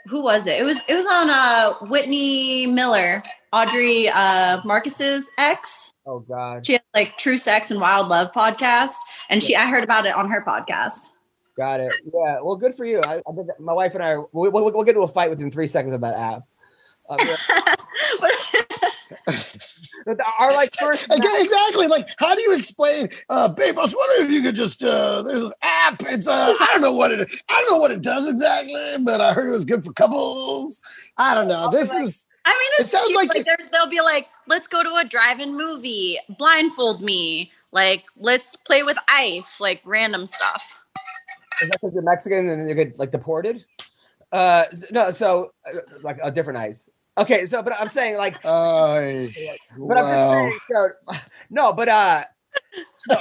[0.07, 3.23] who was it it was it was on uh whitney miller
[3.53, 8.95] audrey uh marcus's ex oh god, she had like true sex and wild love podcast
[9.31, 11.09] and she i heard about it on her podcast
[11.57, 11.95] got it.
[12.05, 13.01] Yeah, well, good for you.
[13.07, 15.31] I, I did that- my wife and I, we, we'll, we'll get into a fight
[15.31, 16.43] within three seconds of that app.
[17.09, 17.75] Uh, yeah.
[20.07, 21.87] But our like first Again, exactly.
[21.87, 23.79] Like, how do you explain, uh, babe?
[23.79, 24.83] I was wondering if you could just.
[24.83, 26.03] Uh, there's an app.
[26.03, 27.31] It's uh, I don't know what it.
[27.49, 30.83] I don't know what it does exactly, but I heard it was good for couples.
[31.19, 31.71] I don't know.
[31.71, 32.27] This is.
[32.45, 33.17] I mean, It sounds cute.
[33.17, 38.03] like like, there's they'll be like, let's go to a drive-in movie, blindfold me, like
[38.17, 40.61] let's play with ice, like random stuff.
[41.61, 43.65] Is that because you're Mexican and you get like deported?
[44.33, 46.89] Uh, no, so uh, like a different ice.
[47.19, 49.27] Okay, so but I'm saying like, Uh,
[49.89, 51.17] but I'm just saying, so
[51.51, 52.25] no, but uh,
[53.09, 53.17] so,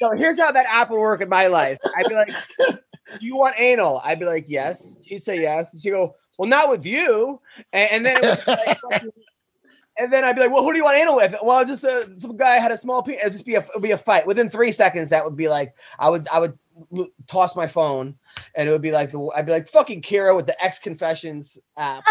[0.00, 1.78] so here's how that app would work in my life.
[1.96, 2.30] I'd be like,
[2.68, 5.68] "Do you want anal?" I'd be like, "Yes." She'd say yes.
[5.80, 7.40] She'd go, "Well, not with you."
[7.72, 9.02] And, and then it was like,
[9.98, 12.16] and then I'd be like, "Well, who do you want anal with?" Well, just uh,
[12.18, 13.22] some guy had a small penis.
[13.22, 15.10] It'd just be a it'd be a fight within three seconds.
[15.10, 16.58] That would be like I would I would
[16.96, 18.16] l- toss my phone,
[18.54, 22.04] and it would be like I'd be like fucking Kira with the X Confessions app.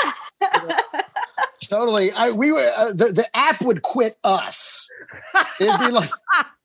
[1.72, 2.11] Totally.
[2.11, 4.86] I we were uh, the the app would quit us.
[5.57, 6.09] It'd be like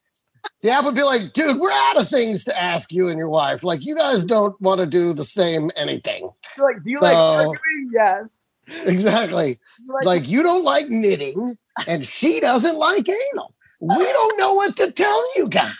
[0.62, 3.28] the app would be like, dude, we're out of things to ask you and your
[3.28, 3.62] wife.
[3.62, 6.28] Like, you guys don't want to do the same anything.
[6.56, 7.90] You're like, do you So- like arguing?
[7.94, 8.46] Yes.
[8.84, 9.60] Exactly.
[9.86, 13.54] You like- Like you don't like knitting, and she doesn't like anal.
[13.80, 15.72] We don't know what to tell you guys.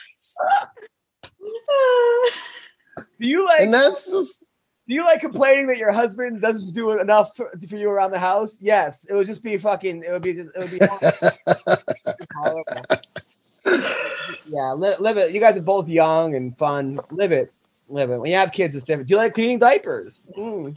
[3.18, 4.42] Do you like And that's just,
[4.88, 8.18] do you like complaining that your husband doesn't do enough for, for you around the
[8.18, 8.58] house?
[8.60, 9.04] Yes.
[9.06, 10.04] It would just be fucking.
[10.04, 10.30] It would be.
[10.30, 10.78] It would be.
[14.48, 15.32] yeah, li- live it.
[15.32, 17.00] You guys are both young and fun.
[17.10, 17.52] Live it.
[17.88, 18.18] Live it.
[18.18, 19.08] When you have kids, it's different.
[19.08, 20.20] Do you like cleaning diapers?
[20.36, 20.76] Mm.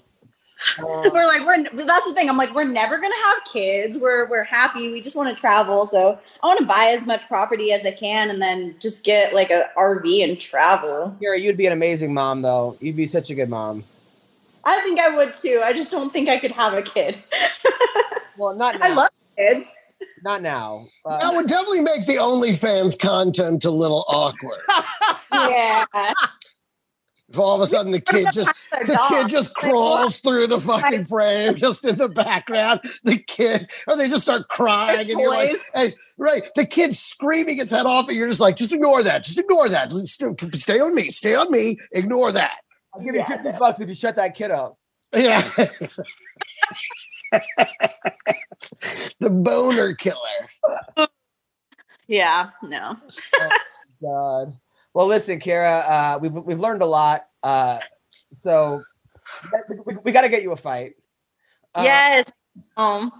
[0.79, 0.83] Uh,
[1.13, 4.43] we're like we're that's the thing i'm like we're never gonna have kids we're we're
[4.43, 7.85] happy we just want to travel so i want to buy as much property as
[7.85, 11.71] i can and then just get like a rv and travel Kira, you'd be an
[11.71, 12.75] amazing mom, though.
[12.81, 13.85] You'd be such a good mom.
[14.63, 17.17] I think i would too i just don't think i could have a kid
[18.37, 18.85] Well, not now.
[18.85, 19.67] i love kids
[20.23, 20.87] Not now.
[21.05, 24.59] Uh, that would definitely make the OnlyFans content a little awkward.
[25.33, 25.85] yeah
[27.27, 31.05] If all of a sudden the kid just the kid just crawls through the fucking
[31.05, 32.79] frame just in the background.
[33.03, 37.59] The kid, or they just start crying, and you're like, "Hey, right?" The kid's screaming
[37.59, 39.25] its head off, and you're just like, "Just ignore that.
[39.25, 39.91] Just ignore that.
[39.91, 41.11] Stay on me.
[41.11, 41.77] Stay on me.
[41.93, 42.57] Ignore that."
[42.93, 44.77] I'll give you 50 bucks if you shut that kid up.
[45.13, 45.41] Yeah.
[49.19, 51.07] the boner killer.
[52.07, 52.97] Yeah, no.
[54.01, 54.57] God.
[54.93, 57.27] Well, listen, Kara, uh, we've we've learned a lot.
[57.43, 57.79] Uh,
[58.33, 58.83] so
[59.69, 60.93] we, we, we got to get you a fight.
[61.75, 62.31] Uh, yes.
[62.77, 63.11] Um,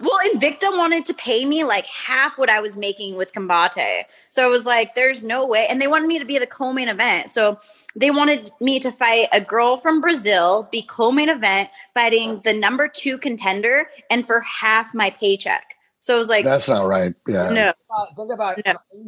[0.00, 4.04] well, Invicta wanted to pay me like half what I was making with Combate.
[4.28, 5.66] So I was like, there's no way.
[5.68, 7.30] And they wanted me to be the co main event.
[7.30, 7.58] So
[7.96, 12.52] they wanted me to fight a girl from Brazil, be co main event, fighting the
[12.52, 15.74] number two contender, and for half my paycheck.
[15.98, 17.14] So I was like, That's not right.
[17.26, 17.50] Yeah.
[17.50, 17.72] no.
[17.96, 18.60] Uh, think about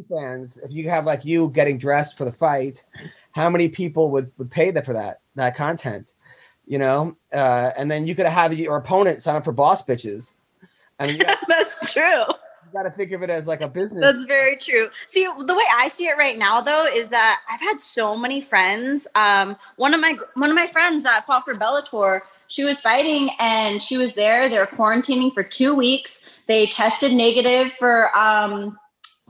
[0.09, 0.59] fans.
[0.59, 2.85] If you have like you getting dressed for the fight,
[3.33, 6.11] how many people would would pay that for that that content?
[6.71, 10.35] You know, uh, and then you could have your opponent sign up for boss bitches.
[11.01, 12.03] I mean, you got, That's true.
[12.05, 14.01] you got to think of it as like a business.
[14.01, 14.89] That's very true.
[15.09, 18.41] See, the way I see it right now, though, is that I've had so many
[18.41, 19.09] friends.
[19.17, 23.31] Um, one of my one of my friends that fought for Bellator, she was fighting
[23.41, 24.49] and she was there.
[24.49, 26.31] They were quarantining for two weeks.
[26.47, 28.79] They tested negative for um,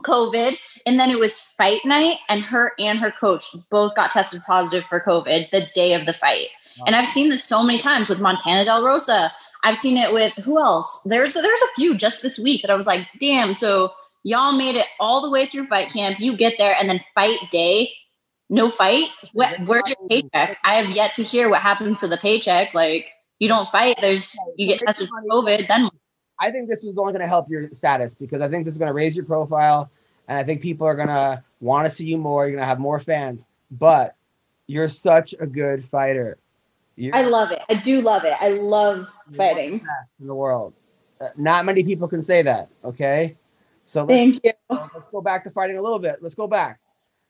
[0.03, 4.43] COVID, and then it was fight night, and her and her coach both got tested
[4.45, 6.49] positive for COVID the day of the fight.
[6.85, 9.31] And I've seen this so many times with Montana Del Rosa.
[9.63, 11.01] I've seen it with who else?
[11.05, 13.53] There's there's a few just this week that I was like, damn.
[13.53, 13.91] So
[14.23, 16.19] y'all made it all the way through fight camp.
[16.19, 17.91] You get there and then fight day,
[18.49, 19.05] no fight.
[19.33, 20.57] What, where's your paycheck?
[20.63, 22.73] I have yet to hear what happens to the paycheck.
[22.73, 23.97] Like you don't fight.
[24.01, 25.67] There's you get tested for COVID.
[25.67, 25.89] Then
[26.39, 28.79] I think this is only going to help your status because I think this is
[28.79, 29.91] going to raise your profile,
[30.27, 32.45] and I think people are going to want to see you more.
[32.45, 34.15] You're going to have more fans, but
[34.67, 36.37] you're such a good fighter.
[37.01, 37.63] You're, I love it.
[37.67, 38.35] I do love it.
[38.39, 39.71] I love you're fighting.
[39.71, 40.75] the best in the world.
[41.19, 42.69] Uh, not many people can say that.
[42.85, 43.35] Okay,
[43.85, 44.51] so let's, Thank you.
[44.69, 46.17] let's go back to fighting a little bit.
[46.21, 46.79] Let's go back.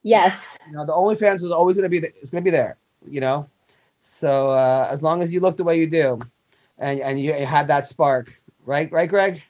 [0.04, 0.58] Yes.
[0.68, 2.76] You know, the OnlyFans is always going to be the, it's going to be there.
[3.10, 3.50] You know,
[4.02, 6.20] so uh, as long as you look the way you do,
[6.78, 8.92] and and you, you have that spark, right?
[8.92, 9.42] Right, Greg?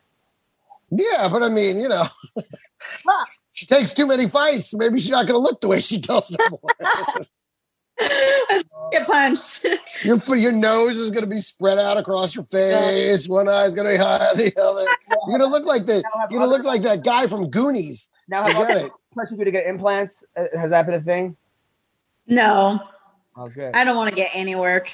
[0.91, 2.05] Yeah, but I mean, you know,
[3.53, 4.76] she takes too many fights.
[4.76, 6.59] Maybe she's not going to look the way she does now.
[8.91, 9.66] Get punched.
[10.04, 13.28] your your nose is going to be spread out across your face.
[13.30, 14.86] One eye is going to be higher than the other.
[15.28, 18.12] You're going to look like the you're going to look like that guy from Goonies.
[18.28, 18.91] Now, I have get other it.
[19.14, 20.24] pressure you to get implants?
[20.36, 21.38] Uh, Has that been a thing?
[22.28, 22.82] No,
[23.36, 23.74] Oh, good.
[23.74, 24.91] I don't want to get any work.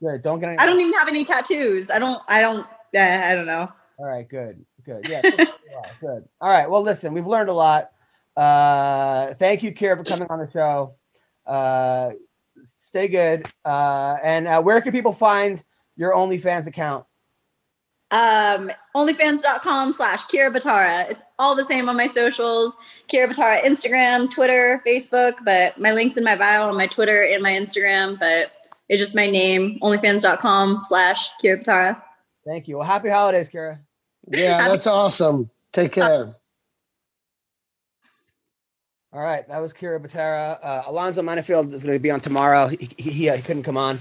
[0.00, 0.22] Good.
[0.22, 0.58] Don't get any.
[0.58, 1.90] I don't even have any tattoos.
[1.90, 2.22] I don't.
[2.28, 2.66] I don't.
[2.94, 3.68] Uh, I don't know.
[3.98, 4.28] All right.
[4.28, 4.64] Good.
[4.84, 5.08] Good.
[5.08, 5.22] Yeah.
[5.22, 5.38] good.
[5.38, 6.28] Yeah, good.
[6.40, 6.70] All right.
[6.70, 7.90] Well, listen, we've learned a lot.
[8.36, 10.94] Uh, thank you, Kira, for coming on the show.
[11.46, 12.10] Uh,
[12.90, 13.48] stay good.
[13.64, 15.62] Uh, and uh, where can people find
[15.96, 17.06] your OnlyFans account?
[18.10, 21.08] Um, OnlyFans.com slash Kira Batara.
[21.08, 22.76] It's all the same on my socials.
[23.08, 27.42] Kira Batara, Instagram, Twitter, Facebook, but my links in my bio on my Twitter and
[27.42, 28.50] my Instagram, but
[28.88, 32.02] it's just my name, OnlyFans.com slash Kira Batara.
[32.44, 32.78] Thank you.
[32.78, 33.78] Well, happy holidays, Kira.
[34.28, 35.48] Yeah, that's awesome.
[35.72, 36.34] Take care.
[39.12, 40.64] All right, that was Kira Batara.
[40.64, 42.68] Uh, Alonzo Menifield is going to be on tomorrow.
[42.68, 43.98] He, he, he, he couldn't come on.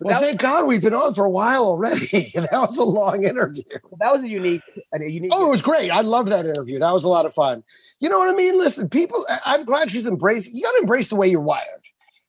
[0.00, 2.06] Well, thank God we've been on for a while already.
[2.34, 3.62] that was a long interview.
[4.00, 5.30] That was a unique, a unique.
[5.32, 5.90] Oh, it was great.
[5.90, 6.78] I love that interview.
[6.78, 7.62] That was a lot of fun.
[8.00, 8.56] You know what I mean?
[8.58, 10.54] Listen, people, I'm glad she's embraced.
[10.54, 11.66] You got to embrace the way you're wired.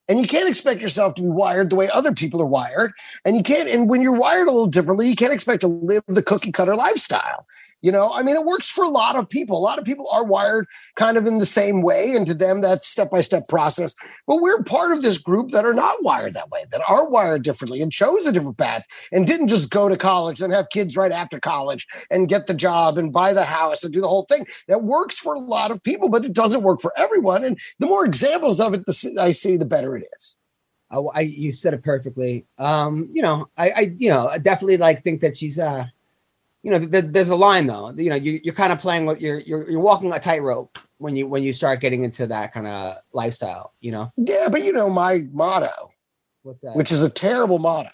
[0.10, 2.92] And you can't expect yourself to be wired the way other people are wired.
[3.24, 6.04] And you can't, and when you're wired a little differently, you can't expect to live
[6.08, 7.48] the cookie cutter lifestyle.
[7.82, 9.58] You know, I mean, it works for a lot of people.
[9.58, 12.62] A lot of people are wired kind of in the same way, and to them,
[12.62, 13.96] that's step by step process.
[14.28, 17.44] But we're part of this group that are not wired that way, that are wired
[17.44, 20.96] differently and chose a different path and didn't just go to college and have kids
[20.96, 24.26] right after college and get the job and buy the house and do the whole
[24.26, 24.46] thing.
[24.68, 27.44] That works for a lot of people, but it doesn't work for everyone.
[27.44, 28.84] And the more examples of it
[29.20, 30.38] I see, the better it is.
[30.92, 32.46] I, I, you said it perfectly.
[32.60, 35.86] Um, you know, I, I, you know, I definitely like think that she's, uh,
[36.64, 37.92] you know, th- there's a line though.
[37.92, 41.16] You know, you, you're kind of playing with you're, you're, you're walking a tightrope when
[41.16, 43.74] you, when you start getting into that kind of lifestyle.
[43.82, 45.92] You know, Yeah, but you know my motto,
[46.44, 46.76] what's that?
[46.76, 47.90] which is a terrible motto,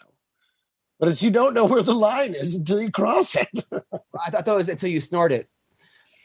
[0.99, 3.47] but it's you don't know where the line is until you cross it.
[3.72, 5.47] I thought it was until you snort it.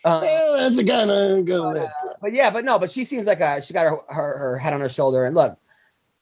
[0.04, 1.60] Uh, yeah, that's a kind of good.
[1.62, 1.88] but, uh,
[2.20, 4.72] but yeah, but no, but she seems like a she got her, her her head
[4.72, 5.56] on her shoulder and look,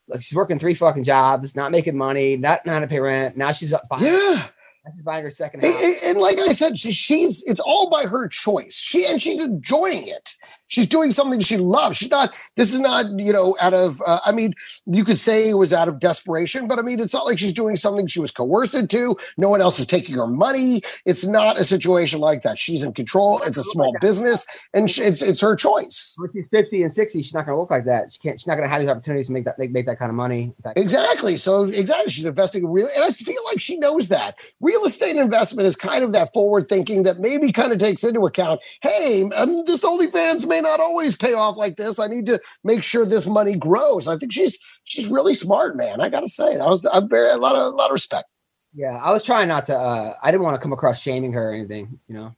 [0.06, 3.38] look, she's working three fucking jobs, not making money, not not to pay rent.
[3.38, 4.46] Now she's buying, Yeah.
[4.84, 5.82] Now she's buying her second And, house.
[5.84, 8.74] and- and like I said, she, she's it's all by her choice.
[8.74, 10.34] She and she's enjoying it.
[10.68, 11.98] She's doing something she loves.
[11.98, 12.32] She's not.
[12.54, 14.00] This is not you know out of.
[14.06, 14.52] Uh, I mean,
[14.86, 17.52] you could say it was out of desperation, but I mean, it's not like she's
[17.52, 19.16] doing something she was coerced into.
[19.36, 20.82] No one else is taking her money.
[21.04, 22.56] It's not a situation like that.
[22.56, 23.42] She's in control.
[23.42, 26.14] It's a small business, and she, it's it's her choice.
[26.18, 28.12] When she's fifty and sixty, she's not going to look like that.
[28.12, 28.40] She can't.
[28.40, 30.14] She's not going to have these opportunities to make that make, make that kind of
[30.14, 30.52] money.
[30.76, 31.36] Exactly.
[31.36, 34.36] So exactly, she's investing really, and I feel like she knows that.
[34.60, 38.04] We real estate investment is kind of that forward thinking that maybe kind of takes
[38.04, 41.98] into account, hey, um, this OnlyFans may not always pay off like this.
[41.98, 44.06] I need to make sure this money grows.
[44.06, 46.00] I think she's she's really smart, man.
[46.00, 48.28] I got to say, I was I'm very a lot of a lot of respect.
[48.72, 49.76] Yeah, I was trying not to.
[49.76, 51.98] uh I didn't want to come across shaming her or anything.
[52.06, 52.34] You know.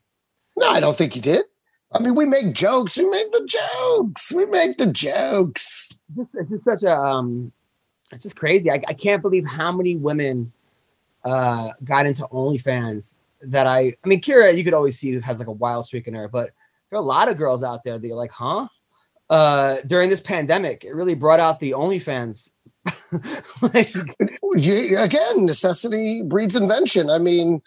[0.56, 1.44] No, I don't think you did.
[1.92, 2.96] I mean, we make jokes.
[2.96, 4.32] We make the jokes.
[4.32, 5.90] We make the jokes.
[5.90, 7.52] It's just, it's just such a um,
[8.10, 8.70] it's just crazy.
[8.70, 10.50] I, I can't believe how many women
[11.24, 13.94] uh got into OnlyFans that I.
[14.04, 16.50] I mean, Kira, you could always see has like a wild streak in her, but
[16.90, 18.68] there are a lot of girls out there that you're like, huh?
[19.30, 22.50] Uh, during this pandemic, it really brought out the OnlyFans.
[23.62, 23.94] like,
[24.54, 27.08] Again, necessity breeds invention.
[27.08, 27.62] I mean,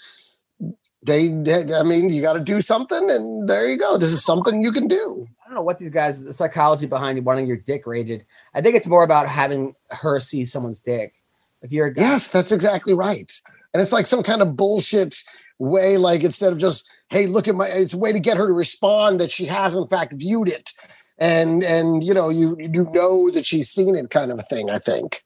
[1.01, 1.29] they,
[1.73, 3.97] I mean, you got to do something, and there you go.
[3.97, 5.27] This is something you can do.
[5.43, 8.25] I don't know what these guys, the psychology behind wanting your dick rated.
[8.53, 11.13] I think it's more about having her see someone's dick.
[11.61, 13.31] If you're a guy, Yes, that's exactly right.
[13.73, 15.15] And it's like some kind of bullshit
[15.59, 18.47] way, like instead of just, hey, look at my, it's a way to get her
[18.47, 20.71] to respond that she has in fact viewed it.
[21.17, 24.69] And and you know, you you know that she's seen it kind of a thing,
[24.69, 25.23] I think.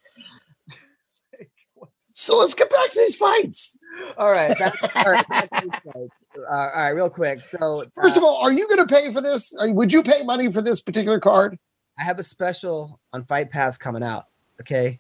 [2.13, 3.79] So let's get back to these fights.
[4.17, 4.53] all right,
[4.95, 6.09] all right, back to these guys.
[6.37, 7.39] Uh, all right, real quick.
[7.39, 9.55] So First uh, of all, are you gonna pay for this?
[9.57, 11.57] Would you pay money for this particular card?
[11.97, 14.25] I have a special on Fight Pass coming out.
[14.59, 14.99] Okay,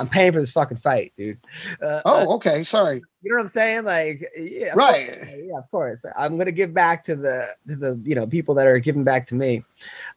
[0.00, 1.38] I'm paying for this fucking fight, dude.
[1.82, 2.64] Uh, uh, Oh, okay.
[2.64, 3.02] Sorry.
[3.22, 3.84] you know what I'm saying?
[3.84, 5.08] Like, yeah, of Right.
[5.20, 6.04] course, yeah, of course.
[6.16, 9.26] I'm gonna give back to the to the you know people that are giving back
[9.28, 9.62] to me.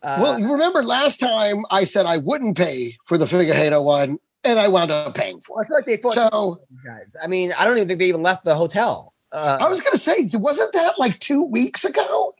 [0.01, 4.19] Uh, well, you remember last time I said I wouldn't pay for the Figueiredo one,
[4.45, 6.31] and I wound up paying for I feel like they fought it.
[6.31, 7.15] So guys.
[7.21, 9.13] I mean, I don't even think they even left the hotel.
[9.33, 12.35] Uh, I was gonna say, wasn't that like two weeks ago?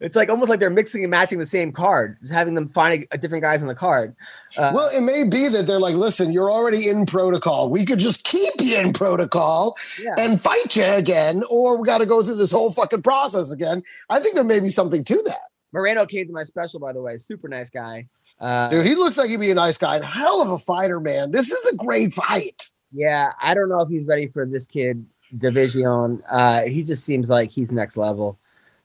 [0.00, 3.02] It's like almost like they're mixing and matching the same card, just having them find
[3.02, 4.14] a, a different guys on the card.
[4.56, 7.70] Uh, well, it may be that they're like, listen, you're already in protocol.
[7.70, 10.14] We could just keep you in protocol yeah.
[10.18, 13.82] and fight you again, or we got to go through this whole fucking process again.
[14.10, 15.50] I think there may be something to that.
[15.72, 17.18] Moreno came to my special, by the way.
[17.18, 18.08] Super nice guy.
[18.40, 19.96] Uh, Dude, he looks like he'd be a nice guy.
[19.96, 21.30] And hell of a fighter, man.
[21.30, 22.70] This is a great fight.
[22.92, 25.04] Yeah, I don't know if he's ready for this kid
[25.36, 26.22] division.
[26.28, 28.38] Uh, he just seems like he's next level.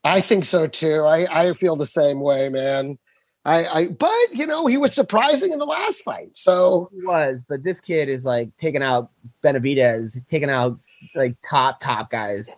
[0.03, 1.03] I think so too.
[1.05, 2.97] I, I feel the same way, man.
[3.43, 6.31] I, I but you know, he was surprising in the last fight.
[6.35, 9.09] So He was, but this kid is like taking out
[9.43, 10.13] Benavidez.
[10.13, 10.79] He's taking out
[11.15, 12.55] like top top guys.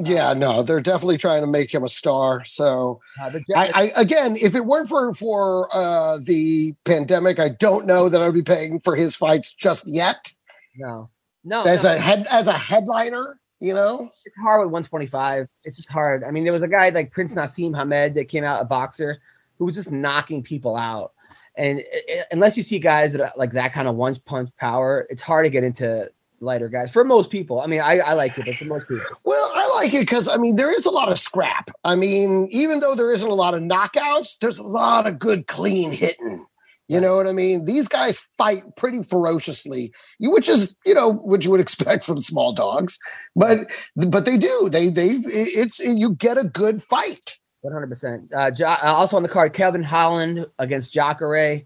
[0.00, 2.44] yeah, no, they're definitely trying to make him a star.
[2.44, 7.86] So Uh, I, I again, if it weren't for for uh, the pandemic, I don't
[7.86, 10.32] know that I'd be paying for his fights just yet.
[10.76, 11.10] no,
[11.44, 11.94] no, As no.
[11.94, 14.08] a head as a headliner, you know.
[14.26, 15.48] it's hard with 125.
[15.64, 16.22] It's just hard.
[16.24, 19.20] I mean, there was a guy like Prince Naseem Hamed that came out a boxer
[19.58, 21.12] who was just knocking people out.
[21.56, 24.50] And i- i- unless you see guys that are like that kind of one punch
[24.58, 26.10] power, it's hard to get into
[26.40, 27.60] lighter guys for most people.
[27.60, 30.28] I mean, I, I like it, but for most people, Well, I like it because
[30.28, 31.70] I mean there is a lot of scrap.
[31.84, 35.46] I mean, even though there isn't a lot of knockouts, there's a lot of good
[35.46, 36.44] clean hitting.
[36.86, 37.64] You know what I mean?
[37.64, 42.52] These guys fight pretty ferociously, which is you know what you would expect from small
[42.52, 42.98] dogs,
[43.34, 43.60] but
[43.96, 44.68] but they do.
[44.70, 47.38] They they it's you get a good fight.
[47.64, 48.28] 100%.
[48.30, 51.62] Uh, uh, also on the card, Kevin Holland against Jacare.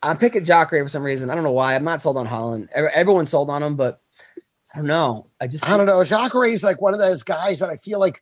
[0.00, 1.28] I'm picking Jacare for some reason.
[1.28, 1.74] I don't know why.
[1.74, 2.68] I'm not sold on Holland.
[2.72, 4.00] Everyone's sold on him, but
[4.72, 5.26] I don't know.
[5.40, 6.04] I just I don't know.
[6.04, 8.20] Jacare is like one of those guys that I feel like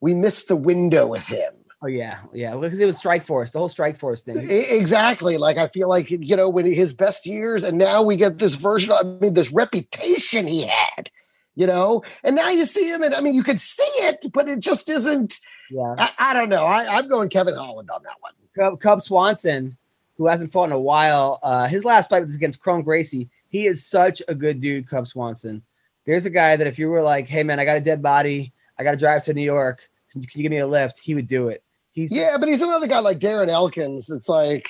[0.00, 1.52] we missed the window with him.
[1.82, 2.56] Oh yeah, yeah.
[2.56, 4.36] Because it was Strikeforce, the whole Strikeforce thing.
[4.70, 5.36] Exactly.
[5.36, 8.54] Like I feel like you know when his best years, and now we get this
[8.54, 8.92] version.
[8.92, 11.10] Of, I mean, this reputation he had,
[11.54, 14.48] you know, and now you see him, and I mean, you could see it, but
[14.48, 15.38] it just isn't.
[15.70, 15.94] Yeah.
[15.98, 16.64] I, I don't know.
[16.64, 18.32] I, I'm going Kevin Holland on that one.
[18.56, 19.76] Cub, Cub Swanson,
[20.16, 23.28] who hasn't fought in a while, uh, his last fight was against Kron Gracie.
[23.48, 25.62] He is such a good dude, Cub Swanson.
[26.06, 28.52] There's a guy that if you were like, "Hey man, I got a dead body,
[28.78, 29.88] I got to drive to New York.
[30.10, 31.62] Can you, can you give me a lift?" He would do it.
[31.96, 34.10] He's Yeah, but he's another guy like Darren Elkins.
[34.10, 34.68] It's like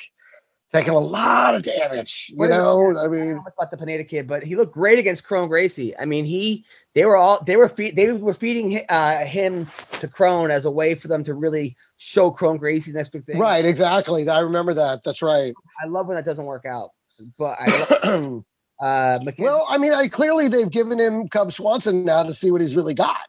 [0.73, 2.33] taking a lot of damage.
[2.33, 5.01] You know, I I don't mean, know about the Pineda kid, but he looked great
[5.01, 5.97] against Kron Gracie.
[5.99, 9.67] I mean, he they were all they were feed, they were feeding uh, him
[10.01, 13.41] to Kron as a way for them to really show Kron Gracie's next big thing.
[13.41, 13.65] right?
[13.65, 14.29] Exactly.
[14.29, 15.03] I remember that.
[15.05, 15.53] That's right.
[15.83, 16.91] I love when that doesn't work out,
[17.37, 18.45] but I love,
[18.81, 22.61] uh, well, I mean, I clearly they've given him Cub Swanson now to see what
[22.61, 23.27] he's really got.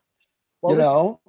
[0.62, 1.20] well, you know,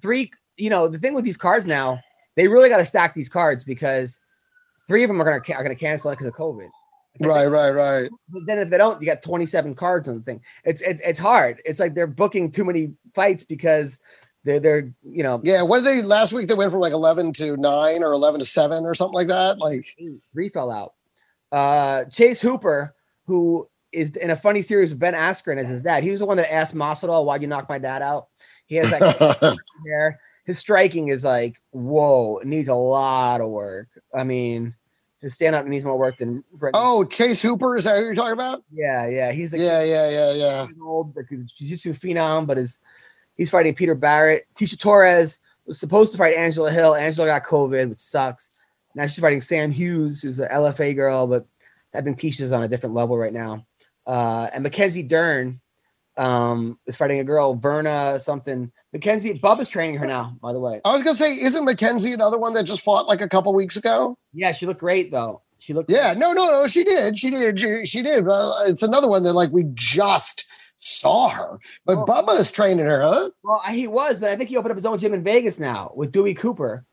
[0.00, 0.30] three.
[0.56, 2.00] You know, the thing with these cards now,
[2.36, 4.20] they really got to stack these cards because
[4.86, 6.68] three of them are gonna are gonna cancel because of COVID.
[7.20, 8.10] right, right, right.
[8.28, 10.40] But then if they don't, you got 27 cards on the thing.
[10.64, 11.62] It's it's it's hard.
[11.64, 13.98] It's like they're booking too many fights because
[14.44, 16.48] they're they're you know Yeah, what did they last week?
[16.48, 19.58] They went from like eleven to nine or eleven to seven or something like that.
[19.58, 19.88] Like,
[20.32, 20.94] three fell out.
[21.50, 22.94] Uh, Chase Hooper,
[23.26, 26.02] who is in a funny series with Ben Askren as his dad.
[26.02, 28.28] He was the one that asked Masvidal, "Why'd you knock my dad out?"
[28.66, 29.56] He has that
[29.86, 30.20] hair.
[30.46, 33.88] His striking is like, whoa, it needs a lot of work.
[34.14, 34.74] I mean,
[35.20, 36.74] his stand up needs more work than Brett.
[36.76, 38.62] oh, Chase Hooper, is that who you're talking about?
[38.72, 39.32] yeah, yeah.
[39.32, 40.66] He's the Yeah, yeah, yeah, yeah.
[40.66, 42.80] he's old, like jiu-jitsu phenom, but is
[43.36, 44.46] he's fighting Peter Barrett.
[44.54, 46.94] Tisha Torres was supposed to fight Angela Hill.
[46.94, 48.50] Angela got COVID, which sucks.
[48.94, 51.46] Now she's fighting Sam Hughes, who's an LFA girl, but
[51.94, 53.66] I think Tisha's on a different level right now.
[54.06, 55.60] Uh, and Mackenzie Dern
[56.16, 58.70] um, is fighting a girl, Verna something.
[58.96, 60.80] Mackenzie Bub is training her now, by the way.
[60.82, 63.76] I was gonna say, isn't Mackenzie another one that just fought like a couple weeks
[63.76, 64.16] ago?
[64.32, 65.42] Yeah, she looked great though.
[65.58, 68.26] She looked Yeah, no, no, no, she did, she did, she, she did.
[68.26, 70.46] Uh, it's another one that like we just
[70.78, 72.06] saw her, but.
[72.06, 73.28] Bubba is training her, huh?
[73.42, 75.92] Well, he was, but I think he opened up his own gym in Vegas now
[75.94, 76.86] with Dewey Cooper.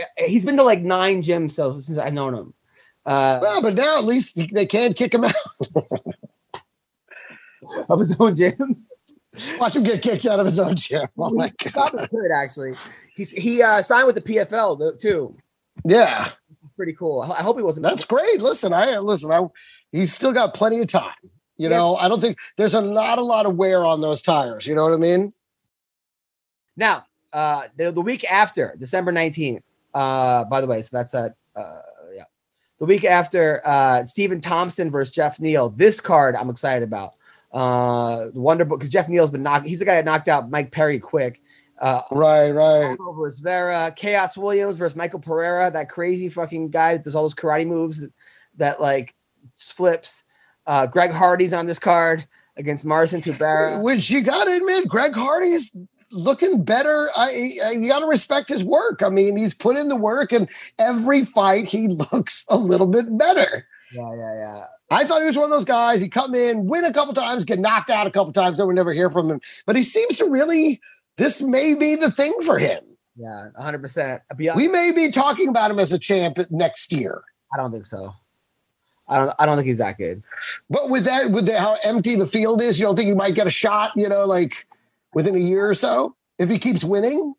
[0.00, 2.54] Uh, He's been to like nine gyms so since I've known him.
[3.04, 5.34] Uh, Well, but now at least they can't kick him out.
[7.88, 8.84] of his own gym.
[9.58, 11.10] Watch him get kicked out of his own chair.
[11.18, 11.92] Oh my god.
[12.10, 12.74] Could actually.
[13.14, 15.36] He's he uh, signed with the PFL too.
[15.84, 16.30] Yeah,
[16.78, 17.22] Pretty cool.
[17.22, 17.82] I hope he wasn't.
[17.82, 18.40] that's great.
[18.40, 19.32] Listen, I listen.
[19.32, 19.44] I
[19.90, 21.10] he's still got plenty of time.
[21.56, 24.64] You know, I don't think there's a not a lot of wear on those tires.
[24.64, 25.32] You know what I mean?
[26.76, 27.04] now.
[27.32, 29.64] Uh, the, the week after December nineteenth.
[29.92, 31.82] Uh, by the way, so that's at uh,
[32.14, 32.22] yeah,
[32.78, 35.68] the week after uh, Stephen Thompson versus Jeff Neal.
[35.70, 37.14] This card I'm excited about.
[37.52, 39.66] Uh, Wonder because Jeff Neal's been knocked.
[39.66, 41.40] He's the guy that knocked out Mike Perry quick.
[41.80, 42.96] Uh, Right, right.
[43.16, 47.34] Versus Vera, Khaos Williams versus Michael Pereira, that crazy fucking guy that does all those
[47.34, 48.12] karate moves that,
[48.56, 49.14] that like
[49.56, 50.24] flips.
[50.66, 52.26] Uh, Greg Hardy's on this card
[52.56, 53.80] against Marcin Tybura.
[53.80, 55.74] Which you got to admit, Greg Hardy's
[56.12, 57.08] looking better.
[57.16, 59.02] I, I you got to respect his work.
[59.02, 63.16] I mean, he's put in the work, and every fight he looks a little bit
[63.16, 63.66] better.
[63.92, 64.64] Yeah, yeah, yeah.
[64.90, 66.00] I thought he was one of those guys.
[66.00, 68.74] He come in, win a couple times, get knocked out a couple times, then we
[68.74, 69.40] never hear from him.
[69.66, 70.80] But he seems to really.
[71.16, 72.80] This may be the thing for him.
[73.16, 74.20] Yeah, 100%.
[74.30, 77.22] I'll We may be talking about him as a champ next year.
[77.52, 78.14] I don't think so.
[79.08, 80.22] I don't I don't think he's that good.
[80.68, 83.34] But with that, with the, how empty the field is, you don't think he might
[83.34, 83.92] get a shot?
[83.96, 84.66] You know, like
[85.14, 87.34] within a year or so, if he keeps winning.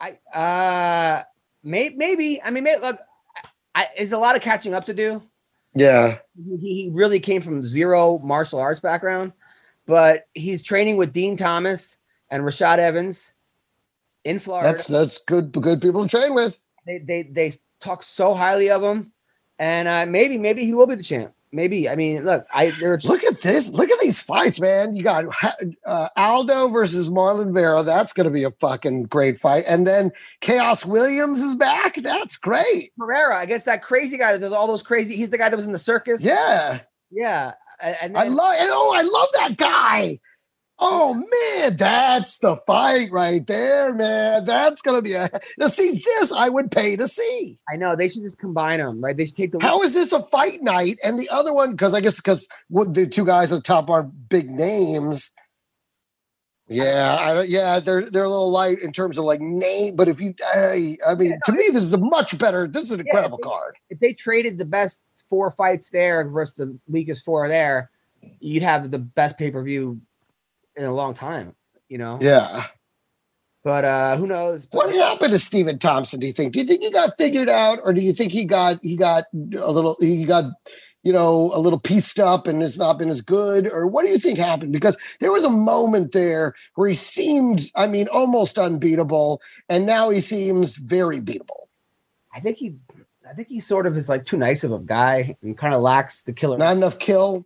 [0.00, 1.22] I uh
[1.62, 2.42] may, maybe.
[2.42, 2.98] I mean, may, look,
[3.74, 5.22] I, it's a lot of catching up to do.
[5.74, 9.32] Yeah, he, he really came from zero martial arts background,
[9.86, 11.98] but he's training with Din Thomas
[12.30, 13.34] and Rashad Evans
[14.24, 14.68] in Florida.
[14.68, 15.52] that's that's good.
[15.52, 16.62] Good people to train with.
[16.86, 19.12] they, they they talk so highly of him,
[19.58, 21.32] and uh, maybe maybe he will be the champ.
[21.52, 23.70] Maybe I mean, look, I Look at this.
[23.70, 24.94] Look at these fights, man.
[24.94, 25.24] You got
[25.84, 27.82] uh, Aldo versus Marlon Vera.
[27.82, 29.64] That's going to be a fucking great fight.
[29.66, 30.12] And then
[30.42, 31.96] Khaos Williams is back.
[31.96, 32.92] That's great.
[32.96, 35.16] Pereira against that crazy guy that does all those crazy.
[35.16, 36.22] He's the guy that was in the circus.
[36.22, 37.52] Yeah, yeah.
[37.80, 38.54] And I love.
[38.58, 40.18] Oh, I love that guy.
[40.82, 44.44] Oh man, that's the fight right there, man.
[44.44, 45.28] That's gonna be a.
[45.58, 47.58] Now, see this, I would pay to see.
[47.70, 49.14] I know they should just combine them, right?
[49.14, 50.98] They should take the How is this a fight night?
[51.04, 54.04] And the other one, because I guess because the two guys at the top are
[54.04, 55.32] big names.
[56.66, 57.42] Yeah, I.
[57.42, 60.96] Yeah, they're they're a little light in terms of like name, but if you, I,
[61.06, 62.66] I mean, to me, this is a much better.
[62.66, 63.76] This is an incredible they- card.
[63.90, 67.90] if they traded the best four fights there versus the weakest four there,
[68.38, 70.00] you'd have the best pay per view
[70.80, 71.54] in a long time.
[71.88, 72.18] You know.
[72.20, 72.64] Yeah.
[73.62, 74.68] But uh who knows?
[74.72, 76.18] What happened to Stephen Thompson?
[76.18, 76.52] Do you think?
[76.52, 79.24] Do you think he got figured out, or do you think he got he got
[79.34, 80.44] a little he got
[81.02, 84.10] you know a little pieced up and has not been as good, or what do
[84.10, 84.72] you think happened?
[84.72, 90.08] Because there was a moment there where he seemed, I mean, almost unbeatable, and now
[90.08, 91.66] he seems very beatable.
[92.32, 92.76] I think he,
[93.28, 95.82] I think he sort of is like too nice of a guy and kind of
[95.82, 96.56] lacks the killer.
[96.56, 97.44] Not enough kill.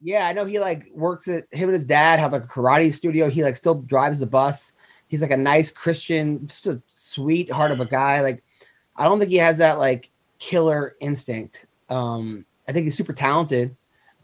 [0.00, 2.92] Yeah, I know he like works at him and his dad have like a karate
[2.92, 3.28] studio.
[3.28, 4.72] He like still drives the bus.
[5.08, 8.20] He's like a nice Christian, just a sweet heart of a guy.
[8.20, 8.42] Like
[8.96, 11.66] I don't think he has that like killer instinct.
[11.88, 13.76] Um, I think he's super talented,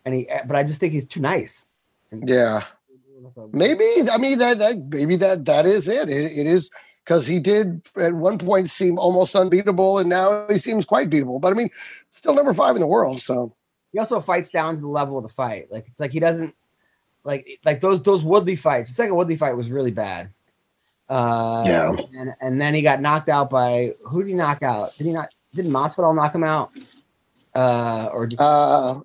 [0.04, 1.66] and he, but I just think he's too nice.
[2.10, 2.62] Yeah,
[3.52, 3.84] maybe.
[4.12, 6.08] I mean that that maybe that that is it.
[6.08, 6.70] It, it is
[7.04, 11.40] because he did at one point seem almost unbeatable, and now he seems quite beatable.
[11.40, 11.70] But I mean,
[12.10, 13.20] still number five in the world.
[13.20, 13.54] So
[13.92, 15.70] he also fights down to the level of the fight.
[15.70, 16.54] Like it's like he doesn't
[17.24, 18.90] like like those those Woodley fights.
[18.90, 20.30] The second Woodley fight was really bad.
[21.08, 21.90] Uh, Yeah.
[22.18, 24.96] and and then he got knocked out by who did he knock out?
[24.96, 25.34] Did he not?
[25.54, 26.70] Did Masvidal knock him out?
[27.54, 29.00] Uh, or did, uh,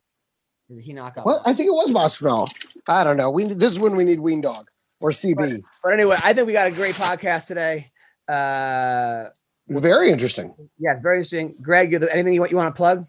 [0.69, 1.25] did he knock out?
[1.25, 2.49] Well, I think it was Masvidal.
[2.87, 3.29] I don't know.
[3.29, 4.65] We this is when we need Ween Dog
[5.01, 5.61] or CB.
[5.83, 7.91] But anyway, I think we got a great podcast today.
[8.27, 9.29] Uh,
[9.67, 10.53] Very interesting.
[10.79, 11.55] yeah, very interesting.
[11.61, 13.05] Greg, you- anything you want you want to plug?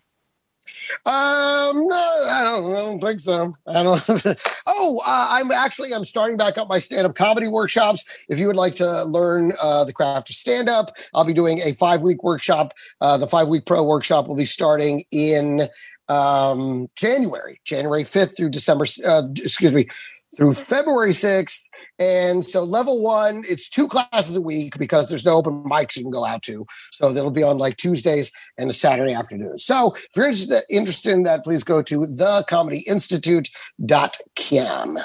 [1.04, 3.52] Um, no, I don't, I don't think so.
[3.66, 4.02] I don't.
[4.66, 8.04] oh, uh, I'm actually I'm starting back up my stand-up comedy workshops.
[8.28, 11.74] If you would like to learn uh, the craft of stand-up, I'll be doing a
[11.74, 12.74] five-week workshop.
[13.00, 15.68] Uh, the five-week pro workshop will be starting in
[16.08, 18.86] um, January, January 5th through December.
[19.06, 19.88] Uh, excuse me,
[20.36, 21.62] through February 6th.
[21.98, 26.02] And so level one, it's two classes a week because there's no open mics you
[26.02, 26.64] can go out to.
[26.92, 29.58] So that'll be on like Tuesdays and a Saturday afternoon.
[29.58, 34.98] So if you're interested, interested in that, please go to thecomedyinstitute.com.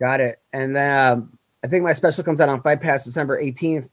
[0.00, 0.38] Got it.
[0.52, 3.88] And um, I think my special comes out on Fight Pass December 18th.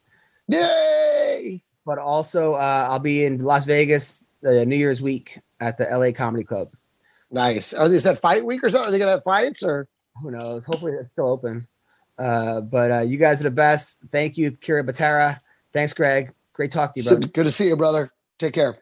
[0.47, 1.61] Yay!
[1.85, 6.11] But also, uh, I'll be in Las Vegas uh, New Year's week at the LA
[6.11, 6.69] Comedy Club.
[7.29, 7.73] Nice.
[7.77, 8.79] Oh, is that fight week or so?
[8.79, 9.89] Are they going to have fights or?
[10.21, 10.63] Who knows?
[10.65, 11.67] Hopefully, it's still open.
[12.17, 13.99] Uh, but uh, you guys are the best.
[14.11, 15.39] Thank you, Kira Batara.
[15.73, 16.33] Thanks, Greg.
[16.53, 17.27] Great talking to you, brother.
[17.27, 18.11] Good to see you, brother.
[18.39, 18.79] Take care.